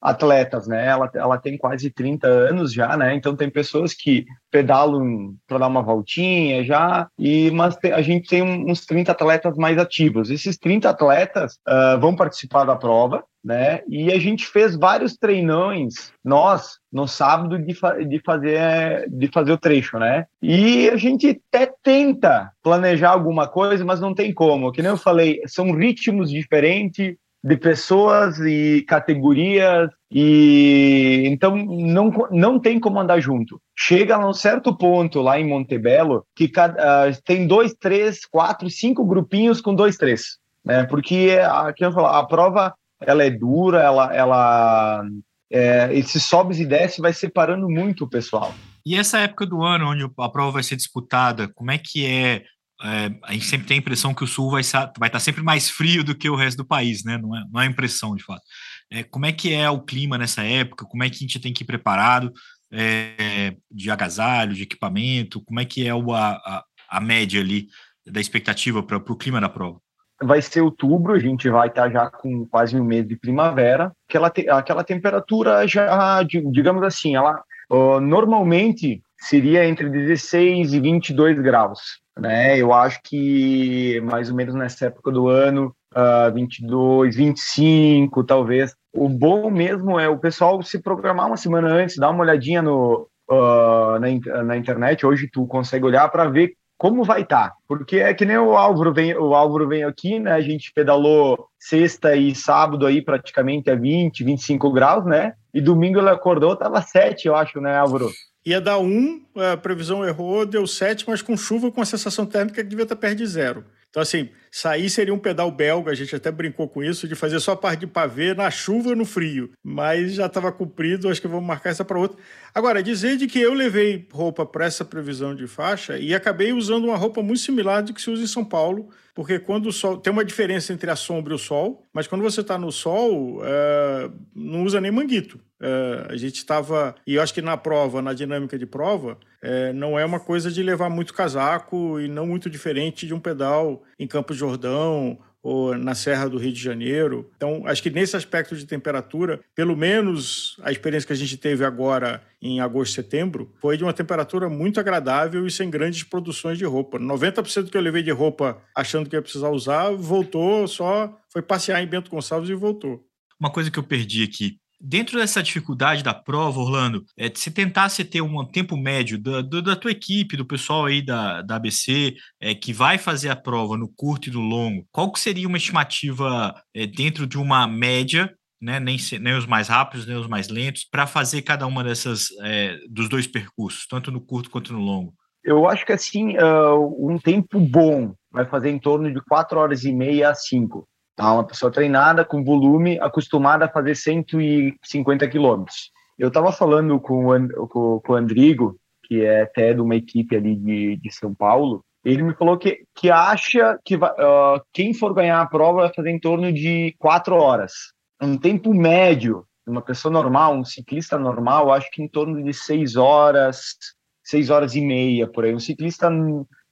atletas, 0.01 0.67
né? 0.67 0.87
Ela, 0.87 1.11
ela 1.15 1.39
tem 1.39 1.57
quase 1.59 1.91
30 1.91 2.27
anos 2.27 2.73
já, 2.73 2.97
né? 2.97 3.15
Então 3.15 3.37
tem 3.37 3.51
pessoas 3.51 3.95
que 3.95 4.25
pedalam 4.51 5.35
para 5.47 5.59
dar 5.59 5.69
uma 5.69 5.83
voltinha 5.83 6.65
já, 6.65 7.09
e 7.19 7.51
mas 7.51 7.77
a 7.85 8.03
gente 8.03 8.29
tem 8.29 8.43
uns 8.43 8.85
30 8.85 9.13
atletas 9.13 9.57
mais 9.57 9.79
ativos. 9.79 10.31
Esses 10.31 10.57
30 10.59 10.91
atletas 10.91 11.59
uh, 11.69 12.01
vão 12.01 12.15
participar 12.17 12.65
da 12.65 12.77
prova, 12.77 13.25
né? 13.45 13.81
E 13.89 14.13
a 14.13 14.19
gente 14.19 14.47
fez 14.47 14.77
vários 14.77 15.17
treinões, 15.17 16.13
nós, 16.23 16.79
no 16.93 17.09
sábado, 17.09 17.59
de, 17.59 17.75
fa 17.75 17.95
de, 18.05 18.21
fazer, 18.21 19.09
de 19.09 19.29
fazer 19.29 19.53
o 19.53 19.59
trecho, 19.59 19.99
né? 19.99 20.27
E 20.43 20.89
a 20.91 20.97
gente 20.97 21.41
até 21.53 21.73
tenta 21.83 22.51
planejar 22.63 23.11
alguma 23.11 23.49
coisa, 23.49 23.85
mas 23.85 24.01
não 24.01 24.15
tem 24.15 24.33
como. 24.33 24.71
Que 24.73 24.83
nem 24.83 24.91
eu 24.91 24.97
falei, 24.97 25.41
são 25.47 25.73
ritmos 25.73 26.31
diferentes, 26.31 27.15
de 27.43 27.57
pessoas 27.57 28.39
e 28.39 28.85
categorias 28.87 29.89
e 30.11 31.23
então 31.27 31.57
não, 31.57 32.13
não 32.31 32.59
tem 32.59 32.79
como 32.79 33.01
andar 33.01 33.21
junto. 33.21 33.61
Chega 33.77 34.17
a 34.17 34.29
um 34.29 34.33
certo 34.33 34.77
ponto 34.77 35.21
lá 35.23 35.41
em 35.41 35.49
Montebello 35.49 36.25
que 36.37 36.49
cada, 36.49 37.09
uh, 37.09 37.23
tem 37.25 37.47
dois, 37.47 37.75
três, 37.75 38.27
quatro, 38.27 38.69
cinco 38.69 39.05
grupinhos 39.05 39.61
com 39.61 39.75
dois, 39.75 39.97
três, 39.97 40.39
né? 40.65 40.85
Porque 40.85 41.39
a, 41.43 41.73
a 42.19 42.25
prova 42.25 42.75
ela 43.01 43.25
é 43.25 43.31
dura, 43.31 43.81
ela, 43.81 44.15
ela 44.15 45.05
é, 45.51 45.89
esses 45.93 46.23
sobes 46.25 46.61
e 46.61 46.67
desces 46.67 46.99
vai 46.99 47.13
separando 47.13 47.69
muito 47.69 48.05
o 48.05 48.09
pessoal. 48.09 48.55
E 48.85 48.97
essa 48.97 49.19
época 49.19 49.47
do 49.47 49.63
ano 49.63 49.91
onde 49.91 50.05
a 50.19 50.29
prova 50.29 50.53
vai 50.53 50.63
ser 50.63 50.77
disputada, 50.77 51.49
como 51.55 51.71
é 51.71 51.79
que 51.79 52.07
é 52.07 52.45
é, 52.83 53.11
a 53.25 53.33
gente 53.33 53.45
sempre 53.45 53.67
tem 53.67 53.77
a 53.77 53.81
impressão 53.81 54.15
que 54.15 54.25
o 54.25 54.27
sul 54.27 54.51
vai, 54.51 54.61
estar 54.61 55.21
sempre 55.21 55.43
mais 55.43 55.69
frio 55.69 56.03
do 56.03 56.15
que 56.15 56.31
o 56.31 56.37
resto 56.37 56.59
do 56.59 56.67
país, 56.67 57.05
né? 57.05 57.19
Não 57.19 57.37
é, 57.37 57.45
não 57.53 57.61
é 57.61 57.67
impressão, 57.67 58.15
de 58.15 58.25
fato. 58.25 58.43
É, 58.91 59.03
como 59.03 59.27
é 59.27 59.33
que 59.33 59.53
é 59.53 59.69
o 59.69 59.81
clima 59.83 60.17
nessa 60.17 60.43
época? 60.43 60.87
Como 60.87 61.05
é 61.05 61.11
que 61.11 61.17
a 61.17 61.19
gente 61.19 61.39
tem 61.39 61.53
que 61.53 61.63
ir 61.63 61.67
preparado 61.67 62.33
é, 62.73 63.55
de 63.71 63.91
agasalho, 63.91 64.55
de 64.55 64.63
equipamento? 64.63 65.43
Como 65.45 65.61
é 65.61 65.65
que 65.65 65.87
é 65.87 65.95
o, 65.95 66.13
a, 66.15 66.65
a 66.89 67.01
média 67.01 67.41
ali 67.41 67.69
da 68.07 68.21
expectativa 68.21 68.83
para 68.83 68.97
o 68.97 69.17
clima 69.17 69.41
da 69.41 69.49
prova? 69.49 69.79
Vai 70.23 70.43
ser 70.43 70.61
outubro, 70.61 71.15
a 71.15 71.19
gente 71.19 71.49
vai 71.49 71.69
estar 71.69 71.91
já 71.91 72.11
com 72.11 72.47
quase 72.47 72.79
um 72.79 72.85
mês 72.85 73.07
de 73.07 73.17
primavera. 73.17 73.93
Aquela, 74.09 74.29
te, 74.29 74.49
aquela 74.51 74.85
temperatura 74.85 75.67
já, 75.67 76.23
digamos 76.23 76.83
assim, 76.83 77.17
ela 77.17 77.43
uh, 77.71 78.01
normalmente 78.01 79.03
seria 79.21 79.67
entre 79.67 79.89
16 79.89 80.73
e 80.73 80.81
22 80.81 81.39
graus 81.41 82.01
né? 82.21 82.59
Eu 82.59 82.73
acho 82.73 83.01
que 83.03 84.01
mais 84.03 84.31
ou 84.31 84.37
menos 84.37 84.55
nessa 84.55 84.87
época 84.87 85.11
do 85.11 85.29
ano, 85.29 85.75
uh, 85.95 86.33
22, 86.33 87.17
25, 87.17 88.25
talvez. 88.25 88.75
O 88.93 89.09
bom 89.09 89.51
mesmo 89.51 89.99
é 89.99 90.09
o 90.09 90.19
pessoal 90.19 90.63
se 90.63 90.81
programar 90.81 91.27
uma 91.27 91.37
semana 91.37 91.69
antes, 91.69 91.97
dar 91.97 92.11
uma 92.11 92.23
olhadinha 92.23 92.61
no, 92.61 93.09
uh, 93.31 93.99
na, 93.99 94.43
na 94.43 94.57
internet. 94.57 95.07
Hoje 95.07 95.29
tu 95.33 95.47
consegue 95.47 95.85
olhar 95.85 96.09
para 96.09 96.29
ver 96.29 96.53
como 96.77 97.05
vai 97.05 97.23
estar. 97.23 97.51
Tá? 97.51 97.55
Porque 97.69 97.99
é 97.99 98.13
que 98.15 98.25
nem 98.25 98.39
o 98.39 98.57
Álvaro 98.57 98.93
vem, 98.93 99.17
o 99.17 99.35
Álvaro 99.35 99.69
vem 99.69 99.85
aqui, 99.85 100.19
né? 100.19 100.33
A 100.33 100.41
gente 100.41 100.73
pedalou 100.75 101.47
sexta 101.59 102.15
e 102.17 102.35
sábado 102.35 102.87
aí 102.87 103.03
praticamente 103.03 103.71
a 103.71 103.75
20, 103.75 104.25
25 104.25 104.73
graus, 104.73 105.05
né? 105.05 105.35
E 105.53 105.61
domingo 105.61 105.99
ele 105.99 106.11
acordou, 106.11 106.57
tava 106.57 106.81
7, 106.81 107.27
eu 107.27 107.37
acho, 107.37 107.61
né, 107.61 107.77
Álvaro? 107.77 108.09
Ia 108.45 108.61
dar 108.61 108.79
um, 108.79 109.23
a 109.37 109.57
previsão 109.57 110.05
errou, 110.05 110.47
deu 110.47 110.67
7, 110.67 111.05
mas 111.07 111.21
com 111.21 111.37
chuva, 111.37 111.71
com 111.71 111.83
a 111.83 111.87
sensação 111.87 112.25
térmica 112.25 112.63
que 112.63 112.69
devia 112.69 112.85
estar 112.85 112.97
perto 112.97 113.19
de 113.19 113.27
zero. 113.27 113.65
Então, 113.91 114.03
assim, 114.03 114.31
sair 114.51 114.91
seria 114.91 115.15
um 115.15 115.19
pedal 115.19 115.51
belga, 115.51 115.91
a 115.91 115.95
gente 115.95 116.15
até 116.15 116.31
brincou 116.31 116.69
com 116.69 116.83
isso, 116.83 117.07
de 117.07 117.15
fazer 117.15 117.39
só 117.41 117.53
a 117.53 117.57
parte 117.57 117.81
de 117.81 117.87
pavê 117.87 118.35
na 118.35 118.51
chuva 118.51 118.95
no 118.95 119.05
frio. 119.05 119.51
Mas 119.63 120.15
já 120.15 120.27
estava 120.27 120.51
cumprido, 120.51 121.09
acho 121.09 121.21
que 121.21 121.29
vamos 121.29 121.47
marcar 121.47 121.71
essa 121.71 121.85
para 121.85 121.99
outra. 121.99 122.19
Agora, 122.55 122.83
dizer 122.83 123.17
de 123.17 123.27
que 123.27 123.41
eu 123.41 123.55
levei 123.55 124.07
roupa 124.13 124.45
para 124.45 124.67
essa 124.67 124.85
previsão 124.85 125.35
de 125.35 125.47
faixa 125.47 125.99
e 125.99 126.15
acabei 126.15 126.53
usando 126.53 126.85
uma 126.85 126.97
roupa 126.97 127.23
muito 127.23 127.41
similar 127.41 127.83
do 127.83 127.95
que 127.95 128.03
se 128.03 128.11
usa 128.11 128.25
em 128.25 128.27
São 128.27 128.45
Paulo, 128.45 128.91
porque 129.15 129.39
quando 129.39 129.67
o 129.67 129.73
sol. 129.73 129.99
Tem 129.99 130.13
uma 130.13 130.25
diferença 130.25 130.73
entre 130.73 130.91
a 130.91 130.97
sombra 130.97 131.33
e 131.33 131.37
o 131.37 131.39
sol, 131.39 131.87
mas 131.93 132.07
quando 132.07 132.23
você 132.23 132.41
está 132.41 132.57
no 132.57 132.73
sol, 132.73 133.41
é, 133.45 134.11
não 134.35 134.65
usa 134.65 134.81
nem 134.81 134.91
manguito. 134.91 135.39
É, 135.61 136.07
a 136.09 136.17
gente 136.17 136.37
estava. 136.37 136.95
E 137.07 137.17
eu 137.17 137.23
acho 137.23 137.35
que 137.35 137.43
na 137.43 137.57
prova, 137.57 138.01
na 138.01 138.15
dinâmica 138.15 138.59
de 138.59 138.65
prova, 138.65 139.19
é, 139.43 139.73
não 139.73 139.99
é 139.99 140.05
uma 140.05 140.21
coisa 140.21 140.51
de 140.51 140.63
levar 140.63 140.89
muito 140.89 141.13
casaco 141.13 142.01
e 142.01 142.09
não 142.09 142.27
muito 142.27 142.49
diferente 142.49 143.07
de 143.07 143.13
um 143.13 143.21
pedal 143.21 143.83
em 143.99 144.07
Campos 144.07 144.37
Jordão 144.41 145.19
ou 145.43 145.77
na 145.77 145.95
Serra 145.95 146.29
do 146.29 146.39
Rio 146.39 146.53
de 146.53 146.61
Janeiro. 146.61 147.31
Então, 147.37 147.63
acho 147.67 147.83
que 147.83 147.91
nesse 147.91 148.17
aspecto 148.17 148.55
de 148.55 148.67
temperatura, 148.67 149.41
pelo 149.55 149.77
menos 149.77 150.57
a 150.63 150.71
experiência 150.71 151.07
que 151.07 151.13
a 151.13 151.17
gente 151.17 151.37
teve 151.37 151.65
agora 151.65 152.23
em 152.43 152.61
agosto 152.61 152.93
e 152.93 152.95
setembro, 152.97 153.53
foi 153.61 153.77
de 153.77 153.85
uma 153.85 153.93
temperatura 153.93 154.49
muito 154.49 154.79
agradável 154.79 155.47
e 155.47 155.51
sem 155.51 155.71
grandes 155.71 156.03
produções 156.03 156.59
de 156.59 156.65
roupa. 156.65 156.99
90% 156.99 157.71
que 157.71 157.77
eu 157.77 157.81
levei 157.81 158.03
de 158.03 158.11
roupa 158.11 158.63
achando 158.75 159.09
que 159.09 159.17
ia 159.17 159.23
precisar 159.23 159.51
usar, 159.51 159.91
voltou, 159.93 160.67
só 160.69 161.19
foi 161.33 161.43
passear 161.43 161.83
em 161.83 161.87
Bento 161.87 162.11
Gonçalves 162.11 162.51
e 162.51 162.55
voltou. 162.55 163.03
Uma 163.39 163.51
coisa 163.51 163.71
que 163.71 163.79
eu 163.79 163.83
perdi 163.83 164.23
aqui, 164.23 164.59
Dentro 164.83 165.19
dessa 165.19 165.43
dificuldade 165.43 166.03
da 166.03 166.15
prova, 166.15 166.59
Orlando, 166.59 167.05
é, 167.19 167.31
se 167.35 167.51
tentasse 167.51 168.03
ter 168.03 168.23
um 168.23 168.45
tempo 168.47 168.79
médio 168.79 169.19
da, 169.19 169.43
da 169.43 169.77
tua 169.77 169.91
equipe, 169.91 170.39
do 170.39 170.45
pessoal 170.47 170.87
aí 170.87 171.03
da, 171.03 171.43
da 171.43 171.57
ABC, 171.57 172.15
é, 172.41 172.55
que 172.55 172.73
vai 172.73 172.97
fazer 172.97 173.29
a 173.29 173.37
prova 173.37 173.77
no 173.77 173.89
curto 173.95 174.31
e 174.31 174.33
no 174.33 174.41
longo, 174.41 174.87
qual 174.91 175.13
que 175.13 175.21
seria 175.21 175.47
uma 175.47 175.59
estimativa 175.59 176.55
é, 176.75 176.87
dentro 176.87 177.27
de 177.27 177.37
uma 177.37 177.67
média, 177.67 178.35
né, 178.59 178.81
nem, 178.81 178.97
nem 179.21 179.35
os 179.35 179.45
mais 179.45 179.69
rápidos, 179.69 180.07
nem 180.07 180.17
os 180.17 180.27
mais 180.27 180.49
lentos, 180.49 180.87
para 180.91 181.07
fazer 181.07 181.43
cada 181.43 181.67
uma 181.67 181.85
dessas, 181.85 182.29
é, 182.43 182.79
dos 182.89 183.09
dois 183.09 183.27
percursos, 183.27 183.87
tanto 183.87 184.11
no 184.11 184.21
curto 184.21 184.49
quanto 184.49 184.73
no 184.73 184.81
longo? 184.81 185.13
Eu 185.45 185.69
acho 185.69 185.85
que 185.85 185.93
assim, 185.93 186.37
uh, 186.37 187.07
um 187.07 187.19
tempo 187.19 187.59
bom 187.61 188.15
vai 188.31 188.47
fazer 188.47 188.71
em 188.71 188.79
torno 188.79 189.13
de 189.13 189.21
4 189.23 189.59
horas 189.59 189.85
e 189.85 189.93
meia 189.93 190.31
a 190.31 190.35
5. 190.35 190.87
Tá? 191.21 191.35
Uma 191.35 191.45
pessoa 191.45 191.71
treinada, 191.71 192.25
com 192.25 192.43
volume, 192.43 192.99
acostumada 192.99 193.67
a 193.67 193.69
fazer 193.69 193.95
150 193.95 195.29
quilômetros. 195.29 195.91
Eu 196.19 196.29
estava 196.29 196.51
falando 196.51 196.99
com 196.99 197.27
o, 197.27 197.69
com, 197.69 198.01
com 198.01 198.13
o 198.15 198.17
Andrigo, 198.17 198.81
que 199.05 199.23
é 199.23 199.43
até 199.43 199.75
de 199.75 199.83
uma 199.83 199.95
equipe 199.95 200.35
ali 200.35 200.57
de, 200.57 200.97
de 200.97 201.13
São 201.13 201.35
Paulo, 201.35 201.85
ele 202.03 202.23
me 202.23 202.35
falou 202.35 202.57
que, 202.57 202.85
que 202.95 203.11
acha 203.11 203.79
que 203.85 203.99
vai, 203.99 204.11
uh, 204.13 204.63
quem 204.73 204.95
for 204.95 205.13
ganhar 205.13 205.43
a 205.43 205.47
prova 205.47 205.83
vai 205.83 205.93
fazer 205.95 206.09
em 206.09 206.19
torno 206.19 206.51
de 206.51 206.95
quatro 206.99 207.35
horas. 207.35 207.73
Um 208.19 208.39
tempo 208.39 208.73
médio, 208.73 209.45
uma 209.67 209.83
pessoa 209.83 210.11
normal, 210.11 210.57
um 210.57 210.65
ciclista 210.65 211.19
normal, 211.19 211.71
acho 211.71 211.91
que 211.91 212.03
em 212.03 212.09
torno 212.09 212.43
de 212.43 212.55
seis 212.55 212.97
horas, 212.97 213.77
seis 214.25 214.49
horas 214.49 214.75
e 214.75 214.81
meia, 214.81 215.29
por 215.31 215.45
aí. 215.45 215.55
Um 215.55 215.61
ciclista, 215.61 216.09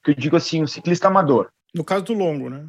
que 0.02 0.12
eu 0.12 0.14
digo 0.14 0.36
assim, 0.36 0.62
um 0.62 0.66
ciclista 0.66 1.08
amador. 1.08 1.50
No 1.74 1.84
caso 1.84 2.04
do 2.06 2.14
longo, 2.14 2.48
né? 2.48 2.66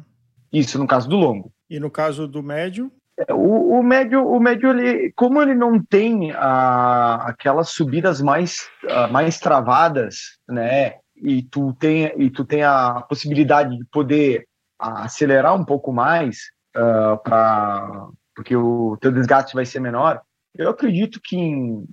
Isso, 0.52 0.78
no 0.78 0.86
caso 0.86 1.08
do 1.08 1.16
longo. 1.16 1.50
E 1.70 1.78
no 1.78 1.90
caso 1.90 2.26
do 2.26 2.42
médio? 2.42 2.92
É, 3.16 3.32
o, 3.32 3.78
o 3.78 3.82
médio, 3.82 4.26
o 4.26 4.40
médio 4.40 4.70
ele, 4.70 5.12
como 5.12 5.40
ele 5.40 5.54
não 5.54 5.80
tem 5.80 6.32
a, 6.32 7.28
aquelas 7.28 7.70
subidas 7.70 8.20
mais, 8.20 8.68
mais 9.10 9.38
travadas, 9.38 10.38
né? 10.48 10.96
E 11.16 11.42
tu 11.42 11.72
tem 11.74 12.12
e 12.16 12.30
tu 12.30 12.44
tem 12.44 12.64
a 12.64 13.02
possibilidade 13.02 13.76
de 13.76 13.84
poder 13.84 14.46
acelerar 14.78 15.54
um 15.54 15.64
pouco 15.64 15.92
mais 15.92 16.38
uh, 16.74 17.22
para 17.22 18.08
porque 18.34 18.56
o 18.56 18.96
teu 18.98 19.12
desgaste 19.12 19.54
vai 19.54 19.66
ser 19.66 19.80
menor. 19.80 20.22
Eu 20.56 20.70
acredito 20.70 21.20
que 21.22 21.36
em 21.36 21.84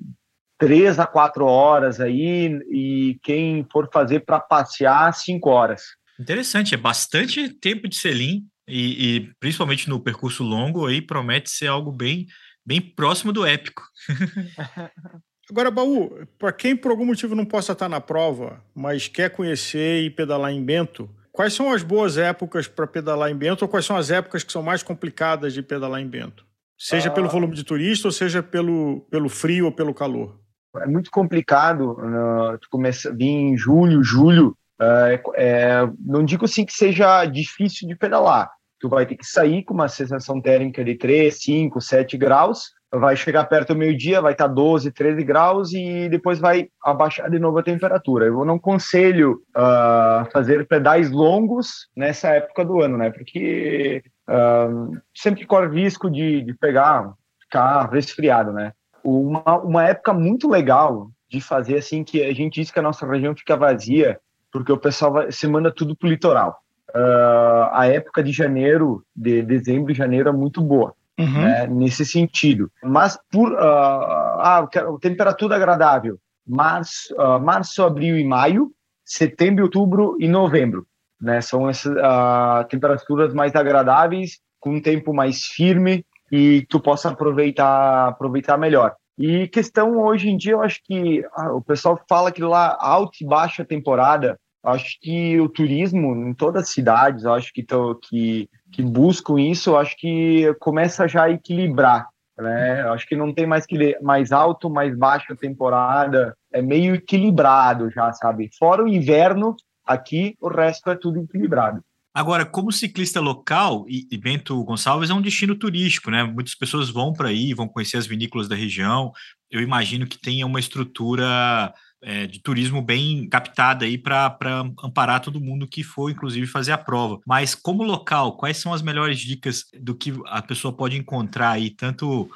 três 0.58 0.98
a 0.98 1.06
quatro 1.06 1.46
horas 1.46 2.00
aí 2.00 2.58
e 2.72 3.20
quem 3.22 3.68
for 3.72 3.90
fazer 3.92 4.22
para 4.22 4.40
passear 4.40 5.14
cinco 5.14 5.50
horas. 5.50 5.84
Interessante, 6.18 6.74
é 6.74 6.78
bastante 6.78 7.50
tempo 7.50 7.88
de 7.88 7.98
selim 7.98 8.48
e, 8.68 9.16
e, 9.16 9.32
principalmente 9.40 9.90
no 9.90 10.00
percurso 10.00 10.44
longo 10.44 10.88
aí 10.88 11.02
promete 11.02 11.50
ser 11.50 11.68
algo 11.68 11.92
bem, 11.92 12.28
bem 12.66 12.82
próximo 12.82 13.32
do 13.32 13.46
épico. 13.46 13.84
Agora, 15.50 15.72
Baú, 15.72 16.28
para 16.38 16.52
quem 16.52 16.76
por 16.76 16.92
algum 16.92 17.06
motivo 17.06 17.34
não 17.34 17.46
possa 17.46 17.72
estar 17.72 17.88
na 17.88 18.02
prova, 18.02 18.62
mas 18.76 19.08
quer 19.08 19.30
conhecer 19.30 20.04
e 20.04 20.10
pedalar 20.10 20.52
em 20.52 20.62
Bento, 20.62 21.10
quais 21.32 21.54
são 21.54 21.72
as 21.72 21.82
boas 21.82 22.18
épocas 22.18 22.68
para 22.68 22.86
pedalar 22.86 23.32
em 23.32 23.36
Bento 23.36 23.62
ou 23.62 23.70
quais 23.70 23.86
são 23.86 23.96
as 23.96 24.12
épocas 24.12 24.44
que 24.44 24.52
são 24.52 24.62
mais 24.62 24.84
complicadas 24.84 25.54
de 25.54 25.64
pedalar 25.64 26.02
em 26.02 26.08
Bento? 26.08 26.46
Seja 26.78 27.08
ah. 27.08 27.12
pelo 27.12 27.30
volume 27.30 27.56
de 27.56 27.64
turista 27.64 28.10
ou 28.10 28.12
seja 28.12 28.44
pelo, 28.44 29.08
pelo 29.10 29.30
frio 29.30 29.66
ou 29.66 29.72
pelo 29.72 29.94
calor? 29.94 30.38
É 30.76 30.86
muito 30.86 31.10
complicado 31.10 31.94
uh, 31.94 32.58
tu 32.60 32.68
começa, 32.70 33.12
vir 33.14 33.28
em 33.28 33.58
julho, 33.58 34.04
julho. 34.04 34.56
Uh, 34.80 35.32
é, 35.36 35.90
não 36.00 36.24
digo 36.24 36.46
assim 36.46 36.66
que 36.66 36.74
seja 36.74 37.26
difícil 37.26 37.88
de 37.88 37.96
pedalar, 37.96 38.52
tu 38.80 38.90
vai 38.90 39.06
ter 39.06 39.16
que 39.16 39.26
sair 39.26 39.64
com 39.64 39.74
uma 39.74 39.88
sensação 39.88 40.42
térmica 40.42 40.84
de 40.84 40.96
3, 40.96 41.36
5, 41.36 41.82
7 41.82 42.18
graus, 42.18 42.72
vai 42.92 43.16
chegar 43.16 43.46
perto 43.46 43.74
do 43.74 43.80
meio-dia, 43.80 44.22
vai 44.22 44.32
estar 44.32 44.48
12, 44.48 44.92
13 44.92 45.24
graus 45.24 45.74
e 45.74 46.08
depois 46.10 46.40
vai 46.40 46.70
abaixar 46.84 47.30
de 47.30 47.40
novo 47.40 47.60
a 47.60 47.64
temperatura. 47.64 48.26
Eu 48.26 48.46
não 48.46 48.56
aconselho 48.56 49.42
uh, 49.56 50.30
fazer 50.32 50.68
pedais 50.68 51.12
longos 51.12 51.90
nessa 51.96 52.30
época 52.30 52.64
do 52.64 52.82
ano, 52.82 52.98
né? 52.98 53.10
Porque 53.10 54.04
uh, 54.30 54.98
sempre 55.14 55.46
corre 55.46 55.68
risco 55.68 56.10
de, 56.10 56.42
de 56.42 56.54
pegar, 56.54 57.14
ficar 57.42 57.90
resfriado, 57.90 58.54
né? 58.54 58.72
Uma, 59.04 59.58
uma 59.58 59.84
época 59.86 60.14
muito 60.14 60.50
legal 60.50 61.10
de 61.30 61.42
fazer 61.42 61.78
assim 61.78 62.04
que 62.04 62.24
a 62.24 62.34
gente 62.34 62.62
diz 62.62 62.72
que 62.72 62.80
a 62.80 62.84
nossa 62.84 63.06
região 63.06 63.36
fica 63.36 63.58
vazia 63.58 64.20
porque 64.52 64.72
o 64.72 64.78
pessoal 64.78 65.12
vai, 65.12 65.32
se 65.32 65.46
manda 65.46 65.72
tudo 65.72 65.96
pro 65.96 66.08
litoral 66.08 66.58
uh, 66.96 67.70
a 67.72 67.88
época 67.88 68.24
de 68.24 68.32
janeiro, 68.32 69.04
de 69.16 69.42
dezembro 69.42 69.92
e 69.92 69.96
janeiro 69.96 70.30
é 70.30 70.32
muito 70.32 70.62
boa. 70.62 70.94
Uhum. 71.20 71.42
Né, 71.42 71.66
nesse 71.66 72.06
sentido. 72.06 72.72
Mas 72.84 73.18
por 73.32 73.52
uh, 73.52 73.58
ah, 73.58 74.70
temperatura 75.02 75.56
agradável, 75.56 76.20
março, 76.48 77.12
uh, 77.16 77.40
março, 77.40 77.82
abril 77.82 78.20
e 78.20 78.24
maio, 78.24 78.72
setembro, 79.04 79.64
outubro 79.64 80.16
e 80.20 80.28
novembro. 80.28 80.86
Né, 81.20 81.42
são 81.42 81.68
essas 81.68 81.92
uh, 81.92 82.68
temperaturas 82.70 83.34
mais 83.34 83.56
agradáveis, 83.56 84.40
com 84.60 84.76
um 84.76 84.82
tempo 84.82 85.12
mais 85.12 85.42
firme 85.42 86.06
e 86.32 86.68
tu 86.70 86.80
possa 86.80 87.10
aproveitar, 87.10 88.10
aproveitar 88.10 88.56
melhor. 88.56 88.94
E 89.18 89.48
questão 89.48 89.98
hoje 89.98 90.30
em 90.30 90.38
dia, 90.38 90.52
eu 90.52 90.62
acho 90.62 90.80
que 90.84 91.24
o 91.52 91.62
pessoal 91.62 92.00
fala 92.08 92.32
que 92.32 92.44
lá 92.44 92.78
alta 92.80 93.18
e 93.22 93.26
baixa 93.26 93.66
temporada 93.66 94.40
acho 94.68 95.00
que 95.02 95.40
o 95.40 95.48
turismo 95.48 96.14
em 96.14 96.34
todas 96.34 96.64
as 96.64 96.70
cidades, 96.70 97.26
acho 97.26 97.54
que, 97.54 97.64
tô, 97.64 97.96
que, 97.96 98.50
que 98.72 98.84
buscam 98.84 99.40
isso, 99.40 99.78
acho 99.78 99.96
que 99.98 100.54
começa 100.60 101.08
já 101.08 101.24
a 101.24 101.32
equilibrar. 101.32 102.08
Né? 102.38 102.82
Acho 102.90 103.08
que 103.08 103.16
não 103.16 103.34
tem 103.34 103.48
mais 103.48 103.66
que 103.66 103.98
mais 104.02 104.32
alto, 104.32 104.70
mais 104.70 104.96
baixo 104.96 105.32
a 105.32 105.36
temporada, 105.36 106.36
é 106.52 106.62
meio 106.62 106.96
equilibrado 106.96 107.90
já, 107.90 108.12
sabe? 108.14 108.50
Fora 108.60 108.84
o 108.84 108.88
inverno, 108.88 109.56
aqui 109.86 110.36
o 110.40 110.50
resto 110.50 110.90
é 110.92 110.96
tudo 110.96 111.20
equilibrado. 111.22 111.82
Agora, 112.14 112.46
como 112.46 112.72
ciclista 112.72 113.22
local, 113.22 113.86
e 113.88 114.18
Bento 114.18 114.64
Gonçalves 114.64 115.12
é 115.12 115.14
um 115.14 115.22
destino 115.22 115.56
turístico, 115.56 116.10
né? 116.10 116.24
Muitas 116.24 116.56
pessoas 116.56 116.90
vão 116.90 117.14
para 117.14 117.30
aí, 117.30 117.54
vão 117.54 117.68
conhecer 117.68 117.98
as 117.98 118.08
vinícolas 118.08 118.48
da 118.48 118.56
região. 118.56 119.12
Eu 119.52 119.62
imagino 119.62 120.08
que 120.08 120.20
tenha 120.20 120.46
uma 120.46 120.60
estrutura 120.60 121.72
é, 122.02 122.28
de 122.28 122.40
turismo 122.40 122.82
bem 122.82 123.28
captada 123.28 123.86
aí 123.86 123.98
para 123.98 124.38
amparar 124.84 125.22
todo 125.22 125.42
mundo 125.42 125.68
que 125.68 125.84
for, 125.84 126.10
inclusive, 126.10 126.46
fazer 126.48 126.72
a 126.72 126.78
prova. 126.78 127.20
Mas 127.26 127.56
como 127.56 127.84
local, 127.84 128.38
quais 128.38 128.58
são 128.58 128.74
as 128.74 128.82
melhores 128.82 129.20
dicas 129.20 129.66
do 129.80 129.96
que 129.96 130.14
a 130.28 130.42
pessoa 130.42 130.76
pode 130.76 130.98
encontrar 130.98 131.52
aí, 131.52 131.70
tanto 131.70 132.30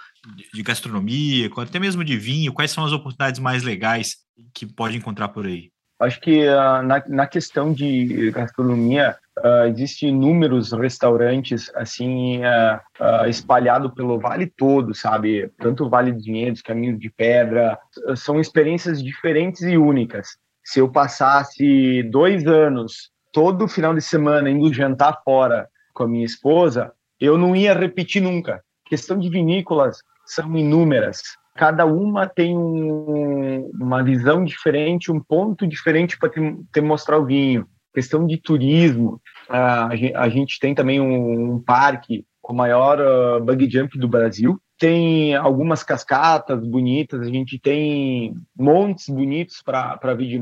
de 0.54 0.64
gastronomia, 0.64 1.50
quanto 1.50 1.70
até 1.70 1.80
mesmo 1.80 2.04
de 2.04 2.18
vinho? 2.18 2.54
Quais 2.54 2.72
são 2.72 2.86
as 2.86 2.92
oportunidades 2.92 3.40
mais 3.40 3.64
legais 3.64 4.18
que 4.54 4.66
pode 4.66 4.98
encontrar 4.98 5.30
por 5.30 5.46
aí? 5.46 5.72
Acho 6.02 6.20
que 6.20 6.48
uh, 6.48 6.82
na, 6.84 7.04
na 7.08 7.28
questão 7.28 7.72
de 7.72 8.32
gastronomia, 8.32 9.16
uh, 9.38 9.68
existem 9.68 10.10
inúmeros 10.10 10.72
restaurantes 10.72 11.72
assim 11.76 12.40
uh, 12.40 12.80
uh, 13.00 13.28
espalhado 13.28 13.94
pelo 13.94 14.20
vale 14.20 14.48
todo, 14.48 14.96
sabe? 14.96 15.52
Tanto 15.60 15.86
o 15.86 15.90
Vale 15.90 16.12
dos 16.12 16.26
Vinhedos, 16.26 16.62
Caminho 16.62 16.98
de 16.98 17.10
Pedra, 17.10 17.78
são 18.16 18.40
experiências 18.40 19.02
diferentes 19.04 19.62
e 19.62 19.78
únicas. 19.78 20.38
se 20.64 20.80
eu 20.80 20.90
passasse 20.90 22.04
dois 22.04 22.46
anos 22.48 23.12
todo 23.32 23.68
final 23.68 23.94
de 23.94 24.02
semana 24.02 24.50
indo 24.50 24.74
jantar 24.74 25.22
fora 25.24 25.68
com 25.94 26.04
a 26.04 26.08
minha 26.08 26.26
esposa, 26.26 26.92
eu 27.20 27.38
não 27.38 27.56
ia 27.56 27.74
repetir 27.74 28.22
nunca. 28.22 28.62
Questão 28.86 29.18
de 29.18 29.30
vinícolas 29.30 30.00
são 30.26 30.56
inúmeras. 30.58 31.22
Cada 31.56 31.86
uma 31.86 32.28
tem 32.28 32.58
um, 32.58 33.70
uma 33.80 34.04
visão 34.04 34.44
diferente, 34.44 35.12
um 35.12 35.20
ponto 35.20 35.68
diferente 35.68 36.18
para 36.18 36.30
te, 36.30 36.40
te, 36.72 36.82
mostrar 36.82 37.20
o 37.20 37.26
vinho. 37.26 37.68
Questão 37.94 38.26
de 38.26 38.38
turismo, 38.38 39.20
a, 39.50 39.94
gente, 39.96 40.16
a 40.16 40.30
gente 40.30 40.60
tem 40.60 40.74
também 40.74 41.02
um, 41.02 41.56
um 41.56 41.62
parque 41.62 42.26
com 42.42 42.54
o 42.54 42.56
maior 42.56 43.00
uh, 43.00 43.44
bug 43.44 43.70
jump 43.70 43.98
do 44.00 44.08
Brasil. 44.08 44.60
Tem 44.80 45.36
algumas 45.36 45.84
cascatas 45.84 46.66
bonitas, 46.66 47.22
a 47.22 47.30
gente 47.30 47.60
tem 47.60 48.34
montes 48.58 49.10
bonitos 49.10 49.62
para 49.62 50.14
ver 50.16 50.28
de 50.28 50.40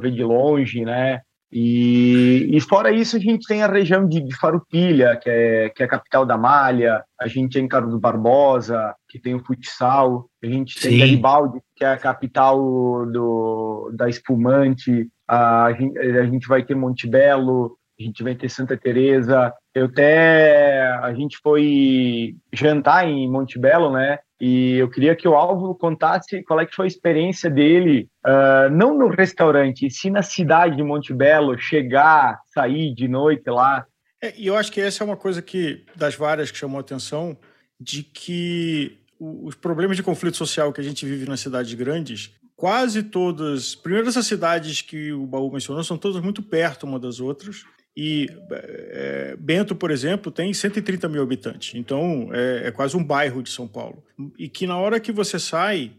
ver 0.00 0.10
de 0.10 0.24
longe, 0.24 0.84
né? 0.84 1.20
E, 1.50 2.46
e, 2.52 2.60
fora 2.60 2.92
isso, 2.92 3.16
a 3.16 3.18
gente 3.18 3.46
tem 3.46 3.62
a 3.62 3.66
região 3.66 4.06
de, 4.06 4.20
de, 4.20 4.36
Farupilha, 4.36 5.16
que 5.16 5.30
é, 5.30 5.70
que 5.70 5.82
é 5.82 5.86
a 5.86 5.88
capital 5.88 6.26
da 6.26 6.36
malha, 6.36 7.02
a 7.18 7.26
gente 7.26 7.54
tem 7.54 7.66
Carlos 7.66 7.98
Barbosa, 7.98 8.94
que 9.08 9.18
tem 9.18 9.34
o 9.34 9.42
futsal, 9.42 10.28
a 10.42 10.46
gente 10.46 10.78
tem 10.78 10.92
Sim. 10.92 10.98
Garibaldi, 10.98 11.60
que 11.74 11.84
é 11.84 11.88
a 11.88 11.96
capital 11.96 12.58
do, 13.06 13.90
da 13.94 14.10
espumante, 14.10 15.08
a 15.26 15.72
gente, 15.72 15.98
a 15.98 16.26
gente 16.26 16.46
vai 16.46 16.62
ter 16.62 16.74
Montebello, 16.74 17.78
a 17.98 18.02
gente 18.02 18.22
vai 18.22 18.34
ter 18.34 18.48
Santa 18.48 18.76
Teresa. 18.76 19.52
Eu 19.74 19.86
até 19.86 20.88
a 21.02 21.12
gente 21.12 21.38
foi 21.42 22.36
jantar 22.52 23.08
em 23.08 23.28
Montebello, 23.30 23.92
né? 23.92 24.18
E 24.40 24.76
eu 24.76 24.88
queria 24.88 25.16
que 25.16 25.26
o 25.26 25.34
Álvaro 25.34 25.74
contasse 25.74 26.44
qual 26.44 26.60
é 26.60 26.66
que 26.66 26.74
foi 26.74 26.86
a 26.86 26.88
experiência 26.88 27.50
dele, 27.50 28.08
uh, 28.24 28.70
não 28.70 28.96
no 28.96 29.08
restaurante, 29.08 29.90
sim 29.90 30.10
na 30.10 30.22
cidade 30.22 30.76
de 30.76 30.82
Montebello, 30.82 31.58
chegar, 31.58 32.38
sair 32.54 32.94
de 32.94 33.08
noite 33.08 33.50
lá. 33.50 33.84
É, 34.22 34.32
e 34.36 34.46
eu 34.46 34.56
acho 34.56 34.70
que 34.70 34.80
essa 34.80 35.02
é 35.02 35.04
uma 35.04 35.16
coisa 35.16 35.42
que 35.42 35.84
das 35.96 36.14
várias 36.14 36.52
que 36.52 36.58
chamou 36.58 36.78
a 36.78 36.82
atenção, 36.82 37.36
de 37.80 38.04
que 38.04 38.98
os 39.18 39.56
problemas 39.56 39.96
de 39.96 40.04
conflito 40.04 40.36
social 40.36 40.72
que 40.72 40.80
a 40.80 40.84
gente 40.84 41.04
vive 41.04 41.28
nas 41.28 41.40
cidades 41.40 41.74
grandes, 41.74 42.32
quase 42.54 43.02
todas, 43.02 43.74
primeiro 43.74 44.08
essas 44.08 44.26
cidades 44.26 44.82
que 44.82 45.12
o 45.12 45.26
Baú 45.26 45.50
mencionou, 45.50 45.82
são 45.82 45.98
todas 45.98 46.22
muito 46.22 46.42
perto 46.42 46.84
uma 46.84 46.98
das 46.98 47.18
outras, 47.18 47.64
e 48.00 48.30
é, 48.52 49.36
Bento, 49.40 49.74
por 49.74 49.90
exemplo, 49.90 50.30
tem 50.30 50.54
130 50.54 51.08
mil 51.08 51.20
habitantes, 51.20 51.74
então 51.74 52.30
é, 52.32 52.68
é, 52.68 52.70
quase 52.70 52.96
um 52.96 53.02
bairro 53.02 53.42
de 53.42 53.50
São 53.50 53.66
Paulo. 53.66 54.04
E 54.38 54.48
que 54.48 54.68
na 54.68 54.76
hora 54.78 55.00
que 55.00 55.10
você 55.10 55.36
sai, 55.36 55.90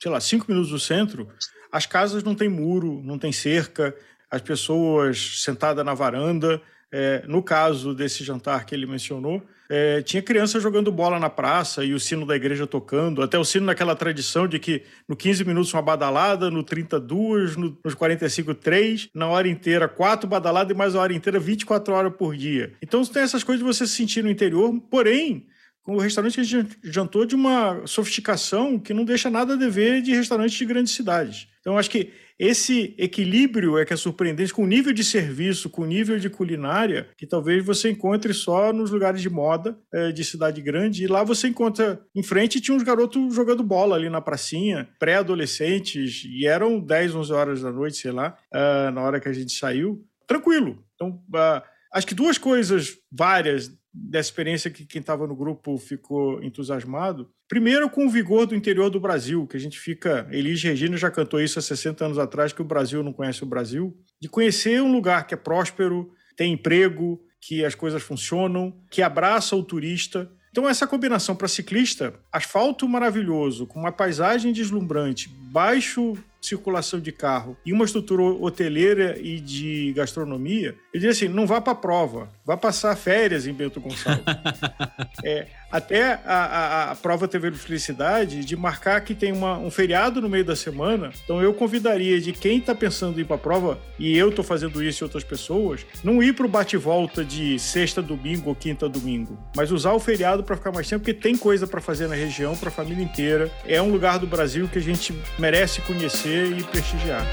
sei 0.00 0.10
lá, 0.10 0.18
cinco 0.18 0.46
minutos 0.48 0.70
do 0.70 0.80
centro, 0.80 1.28
as 1.70 1.84
casas 1.84 2.24
não 2.24 2.34
têm 2.34 2.48
muro, 2.48 3.02
não 3.04 3.18
tem 3.18 3.32
cerca, 3.32 3.94
as 4.30 4.40
pessoas 4.40 5.42
sentadas 5.42 5.84
na 5.84 5.92
varanda. 5.92 6.58
É, 6.90 7.22
no 7.26 7.42
caso 7.42 7.94
desse 7.94 8.24
jantar 8.24 8.64
que 8.64 8.74
ele 8.74 8.86
mencionou, 8.86 9.42
é, 9.74 10.02
tinha 10.02 10.22
criança 10.22 10.60
jogando 10.60 10.92
bola 10.92 11.18
na 11.18 11.30
praça 11.30 11.82
e 11.82 11.94
o 11.94 11.98
sino 11.98 12.26
da 12.26 12.36
igreja 12.36 12.66
tocando, 12.66 13.22
até 13.22 13.38
o 13.38 13.44
sino 13.44 13.64
naquela 13.64 13.96
tradição 13.96 14.46
de 14.46 14.58
que 14.58 14.82
no 15.08 15.16
15 15.16 15.46
minutos 15.46 15.72
uma 15.72 15.80
badalada, 15.80 16.50
no 16.50 16.62
32, 16.62 17.56
no, 17.56 17.78
nos 17.82 17.94
45, 17.94 18.54
3, 18.54 19.08
na 19.14 19.28
hora 19.28 19.48
inteira, 19.48 19.88
quatro 19.88 20.28
badaladas 20.28 20.74
e 20.74 20.78
mais 20.78 20.94
a 20.94 21.00
hora 21.00 21.14
inteira, 21.14 21.40
24 21.40 21.94
horas 21.94 22.12
por 22.18 22.36
dia. 22.36 22.74
Então 22.82 23.02
tem 23.06 23.22
essas 23.22 23.42
coisas 23.42 23.64
de 23.64 23.72
você 23.72 23.86
se 23.86 23.94
sentir 23.94 24.22
no 24.22 24.28
interior, 24.28 24.78
porém, 24.90 25.46
com 25.82 25.96
o 25.96 25.98
restaurante 25.98 26.34
que 26.34 26.40
a 26.40 26.44
gente 26.44 26.78
jantou 26.84 27.24
de 27.24 27.34
uma 27.34 27.86
sofisticação 27.86 28.78
que 28.78 28.92
não 28.92 29.06
deixa 29.06 29.30
nada 29.30 29.54
a 29.54 29.56
dever 29.56 30.02
de 30.02 30.14
restaurantes 30.14 30.58
de 30.58 30.66
grandes 30.66 30.92
cidades. 30.92 31.48
Então, 31.60 31.78
acho 31.78 31.88
que 31.88 32.12
esse 32.44 32.92
equilíbrio 32.98 33.78
é 33.78 33.84
que 33.84 33.92
é 33.92 33.96
surpreendente 33.96 34.52
com 34.52 34.64
o 34.64 34.66
nível 34.66 34.92
de 34.92 35.04
serviço, 35.04 35.70
com 35.70 35.82
o 35.82 35.86
nível 35.86 36.18
de 36.18 36.28
culinária, 36.28 37.08
que 37.16 37.24
talvez 37.24 37.64
você 37.64 37.88
encontre 37.88 38.34
só 38.34 38.72
nos 38.72 38.90
lugares 38.90 39.22
de 39.22 39.30
moda 39.30 39.78
é, 39.94 40.10
de 40.10 40.24
cidade 40.24 40.60
grande. 40.60 41.04
E 41.04 41.06
lá 41.06 41.22
você 41.22 41.46
encontra, 41.46 42.04
em 42.12 42.22
frente 42.24 42.60
tinha 42.60 42.76
uns 42.76 42.82
garotos 42.82 43.32
jogando 43.32 43.62
bola 43.62 43.94
ali 43.94 44.10
na 44.10 44.20
pracinha, 44.20 44.88
pré-adolescentes, 44.98 46.24
e 46.24 46.44
eram 46.44 46.80
10, 46.80 47.14
11 47.14 47.32
horas 47.32 47.62
da 47.62 47.70
noite, 47.70 47.98
sei 47.98 48.10
lá, 48.10 48.36
uh, 48.52 48.90
na 48.90 49.02
hora 49.02 49.20
que 49.20 49.28
a 49.28 49.32
gente 49.32 49.52
saiu. 49.52 50.04
Tranquilo. 50.26 50.84
Então, 50.96 51.10
uh, 51.10 51.62
acho 51.94 52.08
que 52.08 52.14
duas 52.14 52.38
coisas 52.38 52.96
várias 53.08 53.70
dessa 53.92 54.28
experiência 54.28 54.70
que 54.70 54.86
quem 54.86 55.00
estava 55.00 55.26
no 55.26 55.36
grupo 55.36 55.76
ficou 55.76 56.42
entusiasmado. 56.42 57.28
Primeiro, 57.46 57.90
com 57.90 58.06
o 58.06 58.10
vigor 58.10 58.46
do 58.46 58.54
interior 58.54 58.88
do 58.88 58.98
Brasil, 58.98 59.46
que 59.46 59.56
a 59.56 59.60
gente 59.60 59.78
fica. 59.78 60.26
Elis 60.30 60.62
Regina 60.62 60.96
já 60.96 61.10
cantou 61.10 61.40
isso 61.40 61.58
há 61.58 61.62
60 61.62 62.04
anos 62.04 62.18
atrás, 62.18 62.52
que 62.52 62.62
o 62.62 62.64
Brasil 62.64 63.02
não 63.02 63.12
conhece 63.12 63.42
o 63.42 63.46
Brasil. 63.46 63.94
De 64.20 64.28
conhecer 64.28 64.80
um 64.80 64.90
lugar 64.90 65.26
que 65.26 65.34
é 65.34 65.36
próspero, 65.36 66.10
tem 66.36 66.54
emprego, 66.54 67.20
que 67.40 67.64
as 67.64 67.74
coisas 67.74 68.02
funcionam, 68.02 68.74
que 68.90 69.02
abraça 69.02 69.54
o 69.54 69.62
turista. 69.62 70.30
Então, 70.50 70.68
essa 70.68 70.86
combinação 70.86 71.34
para 71.34 71.48
ciclista, 71.48 72.14
asfalto 72.30 72.88
maravilhoso, 72.88 73.66
com 73.66 73.80
uma 73.80 73.92
paisagem 73.92 74.52
deslumbrante, 74.52 75.28
baixo 75.28 76.16
circulação 76.40 77.00
de 77.00 77.12
carro 77.12 77.56
e 77.64 77.72
uma 77.72 77.84
estrutura 77.84 78.22
hoteleira 78.22 79.18
e 79.18 79.40
de 79.40 79.92
gastronomia, 79.94 80.76
eu 80.92 81.00
diria 81.00 81.10
assim, 81.10 81.26
não 81.26 81.46
vá 81.46 81.58
para 81.58 81.72
a 81.72 81.76
prova, 81.76 82.28
vá 82.44 82.54
passar 82.54 82.94
férias 82.96 83.46
em 83.46 83.52
Bento 83.52 83.80
Gonçalves. 83.80 84.22
é, 85.24 85.46
até 85.70 86.20
a, 86.26 86.34
a, 86.34 86.90
a, 86.90 86.96
prova 86.96 87.26
teve 87.26 87.48
a 87.48 87.52
felicidade 87.52 88.44
de 88.44 88.54
marcar 88.56 89.00
que 89.00 89.14
tem 89.14 89.32
uma, 89.32 89.56
um 89.58 89.70
feriado 89.70 90.20
no 90.20 90.28
meio 90.28 90.44
da 90.44 90.54
semana, 90.54 91.10
então 91.24 91.40
eu 91.40 91.54
convidaria 91.54 92.20
de 92.20 92.32
quem 92.32 92.58
está 92.58 92.74
pensando 92.74 93.18
em 93.18 93.22
ir 93.22 93.24
para 93.24 93.36
a 93.36 93.38
prova, 93.38 93.78
e 93.98 94.16
eu 94.16 94.28
estou 94.28 94.44
fazendo 94.44 94.84
isso 94.84 95.02
e 95.02 95.04
outras 95.04 95.24
pessoas, 95.24 95.86
não 96.04 96.22
ir 96.22 96.34
para 96.34 96.44
o 96.44 96.48
bate-volta 96.48 97.24
de 97.24 97.58
sexta, 97.58 98.02
domingo 98.02 98.50
ou 98.50 98.54
quinta, 98.54 98.86
domingo, 98.86 99.38
mas 99.56 99.70
usar 99.70 99.92
o 99.92 99.98
feriado 99.98 100.44
para 100.44 100.56
ficar 100.56 100.72
mais 100.72 100.86
tempo, 100.86 101.04
porque 101.04 101.18
tem 101.18 101.38
coisa 101.38 101.66
para 101.66 101.80
fazer 101.80 102.06
na 102.06 102.14
região, 102.14 102.54
para 102.54 102.68
a 102.68 102.72
família 102.72 103.02
inteira. 103.02 103.50
É 103.66 103.80
um 103.80 103.90
lugar 103.90 104.18
do 104.18 104.26
Brasil 104.26 104.68
que 104.68 104.78
a 104.78 104.82
gente 104.82 105.14
merece 105.38 105.80
conhecer 105.80 106.52
e 106.58 106.62
prestigiar. 106.62 107.26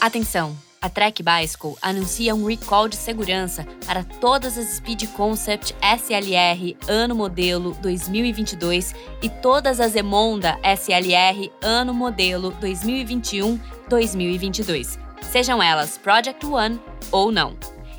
Atenção! 0.00 0.56
A 0.80 0.88
Trek 0.88 1.22
Bicycle 1.22 1.74
anuncia 1.82 2.34
um 2.34 2.46
recall 2.46 2.88
de 2.88 2.96
segurança 2.96 3.66
para 3.84 4.02
todas 4.02 4.56
as 4.56 4.76
Speed 4.76 5.08
Concept 5.08 5.76
SLR 5.82 6.74
ano 6.88 7.14
modelo 7.14 7.76
2022 7.82 8.94
e 9.20 9.28
todas 9.28 9.78
as 9.78 9.94
Emonda 9.94 10.58
SLR 10.62 11.52
ano 11.60 11.92
modelo 11.92 12.50
2021-2022, 12.62 14.98
sejam 15.30 15.62
elas 15.62 15.98
Project 15.98 16.46
One 16.46 16.80
ou 17.12 17.30
não. 17.30 17.54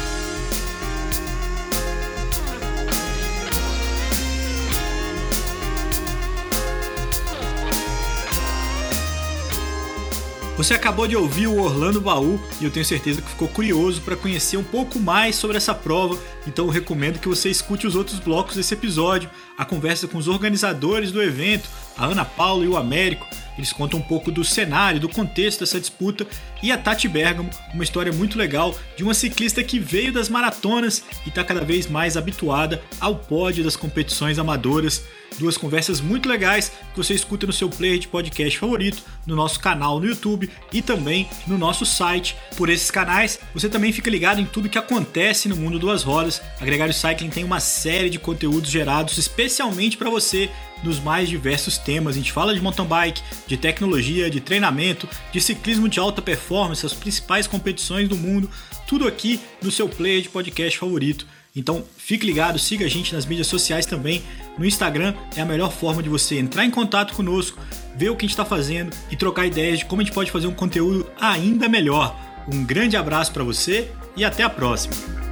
Você 10.60 10.74
acabou 10.74 11.08
de 11.08 11.16
ouvir 11.16 11.46
o 11.46 11.58
Orlando 11.58 12.02
Baú 12.02 12.38
e 12.60 12.66
eu 12.66 12.70
tenho 12.70 12.84
certeza 12.84 13.22
que 13.22 13.30
ficou 13.30 13.48
curioso 13.48 14.02
para 14.02 14.14
conhecer 14.14 14.58
um 14.58 14.62
pouco 14.62 14.98
mais 15.00 15.34
sobre 15.34 15.56
essa 15.56 15.74
prova, 15.74 16.18
então 16.46 16.66
eu 16.66 16.70
recomendo 16.70 17.18
que 17.18 17.28
você 17.28 17.48
escute 17.48 17.86
os 17.86 17.96
outros 17.96 18.18
blocos 18.18 18.56
desse 18.56 18.74
episódio, 18.74 19.30
a 19.56 19.64
conversa 19.64 20.06
com 20.06 20.18
os 20.18 20.28
organizadores 20.28 21.10
do 21.10 21.22
evento, 21.22 21.66
a 21.96 22.04
Ana 22.04 22.26
Paula 22.26 22.62
e 22.62 22.68
o 22.68 22.76
Américo, 22.76 23.26
Eles 23.56 23.72
contam 23.72 24.00
um 24.00 24.02
pouco 24.02 24.30
do 24.30 24.42
cenário, 24.42 24.98
do 24.98 25.08
contexto 25.08 25.60
dessa 25.60 25.78
disputa. 25.78 26.26
E 26.62 26.72
a 26.72 26.78
Tati 26.78 27.06
Bergamo, 27.08 27.50
uma 27.74 27.84
história 27.84 28.10
muito 28.10 28.38
legal 28.38 28.74
de 28.96 29.02
uma 29.02 29.12
ciclista 29.12 29.62
que 29.62 29.78
veio 29.78 30.12
das 30.12 30.30
maratonas 30.30 31.02
e 31.26 31.28
está 31.28 31.44
cada 31.44 31.62
vez 31.62 31.86
mais 31.86 32.16
habituada 32.16 32.82
ao 32.98 33.16
pódio 33.16 33.62
das 33.62 33.76
competições 33.76 34.38
amadoras. 34.38 35.04
Duas 35.38 35.56
conversas 35.56 36.00
muito 36.00 36.28
legais 36.28 36.70
que 36.92 36.96
você 36.96 37.14
escuta 37.14 37.46
no 37.46 37.52
seu 37.52 37.68
player 37.68 37.98
de 37.98 38.08
podcast 38.08 38.58
favorito, 38.58 39.02
no 39.26 39.34
nosso 39.34 39.58
canal 39.60 39.98
no 39.98 40.06
YouTube 40.06 40.50
e 40.72 40.82
também 40.82 41.28
no 41.46 41.56
nosso 41.56 41.86
site. 41.86 42.36
Por 42.56 42.68
esses 42.68 42.90
canais, 42.90 43.38
você 43.54 43.68
também 43.68 43.92
fica 43.92 44.10
ligado 44.10 44.40
em 44.40 44.44
tudo 44.44 44.68
que 44.68 44.78
acontece 44.78 45.48
no 45.48 45.56
mundo 45.56 45.78
duas 45.78 46.02
rodas. 46.02 46.42
A 46.60 46.64
Gregário 46.64 46.92
Cycling 46.92 47.30
tem 47.30 47.44
uma 47.44 47.60
série 47.60 48.10
de 48.10 48.18
conteúdos 48.18 48.70
gerados 48.70 49.16
especialmente 49.16 49.96
para 49.96 50.10
você 50.10 50.50
nos 50.82 50.98
mais 50.98 51.28
diversos 51.28 51.78
temas. 51.78 52.14
A 52.14 52.18
gente 52.18 52.32
fala 52.32 52.54
de 52.54 52.60
mountain 52.60 52.86
bike, 52.86 53.22
de 53.46 53.56
tecnologia, 53.56 54.30
de 54.30 54.40
treinamento, 54.40 55.08
de 55.32 55.40
ciclismo 55.40 55.88
de 55.88 55.98
alta 55.98 56.22
performance, 56.22 56.84
as 56.84 56.94
principais 56.94 57.46
competições 57.46 58.08
do 58.08 58.16
mundo, 58.16 58.50
tudo 58.86 59.06
aqui 59.06 59.40
no 59.62 59.70
seu 59.70 59.88
player 59.88 60.22
de 60.22 60.28
podcast 60.28 60.78
favorito. 60.78 61.26
Então 61.54 61.84
fique 61.96 62.24
ligado, 62.24 62.58
siga 62.58 62.84
a 62.84 62.88
gente 62.88 63.14
nas 63.14 63.26
mídias 63.26 63.46
sociais 63.46 63.86
também. 63.86 64.22
No 64.56 64.64
Instagram 64.64 65.14
é 65.36 65.40
a 65.40 65.44
melhor 65.44 65.72
forma 65.72 66.02
de 66.02 66.08
você 66.08 66.38
entrar 66.38 66.64
em 66.64 66.70
contato 66.70 67.14
conosco, 67.14 67.58
ver 67.96 68.10
o 68.10 68.16
que 68.16 68.24
a 68.24 68.28
gente 68.28 68.32
está 68.32 68.44
fazendo 68.44 68.96
e 69.10 69.16
trocar 69.16 69.46
ideias 69.46 69.80
de 69.80 69.84
como 69.84 70.00
a 70.00 70.04
gente 70.04 70.14
pode 70.14 70.30
fazer 70.30 70.46
um 70.46 70.54
conteúdo 70.54 71.10
ainda 71.20 71.68
melhor. 71.68 72.16
Um 72.52 72.64
grande 72.64 72.96
abraço 72.96 73.32
para 73.32 73.44
você 73.44 73.90
e 74.16 74.24
até 74.24 74.42
a 74.42 74.50
próxima! 74.50 75.29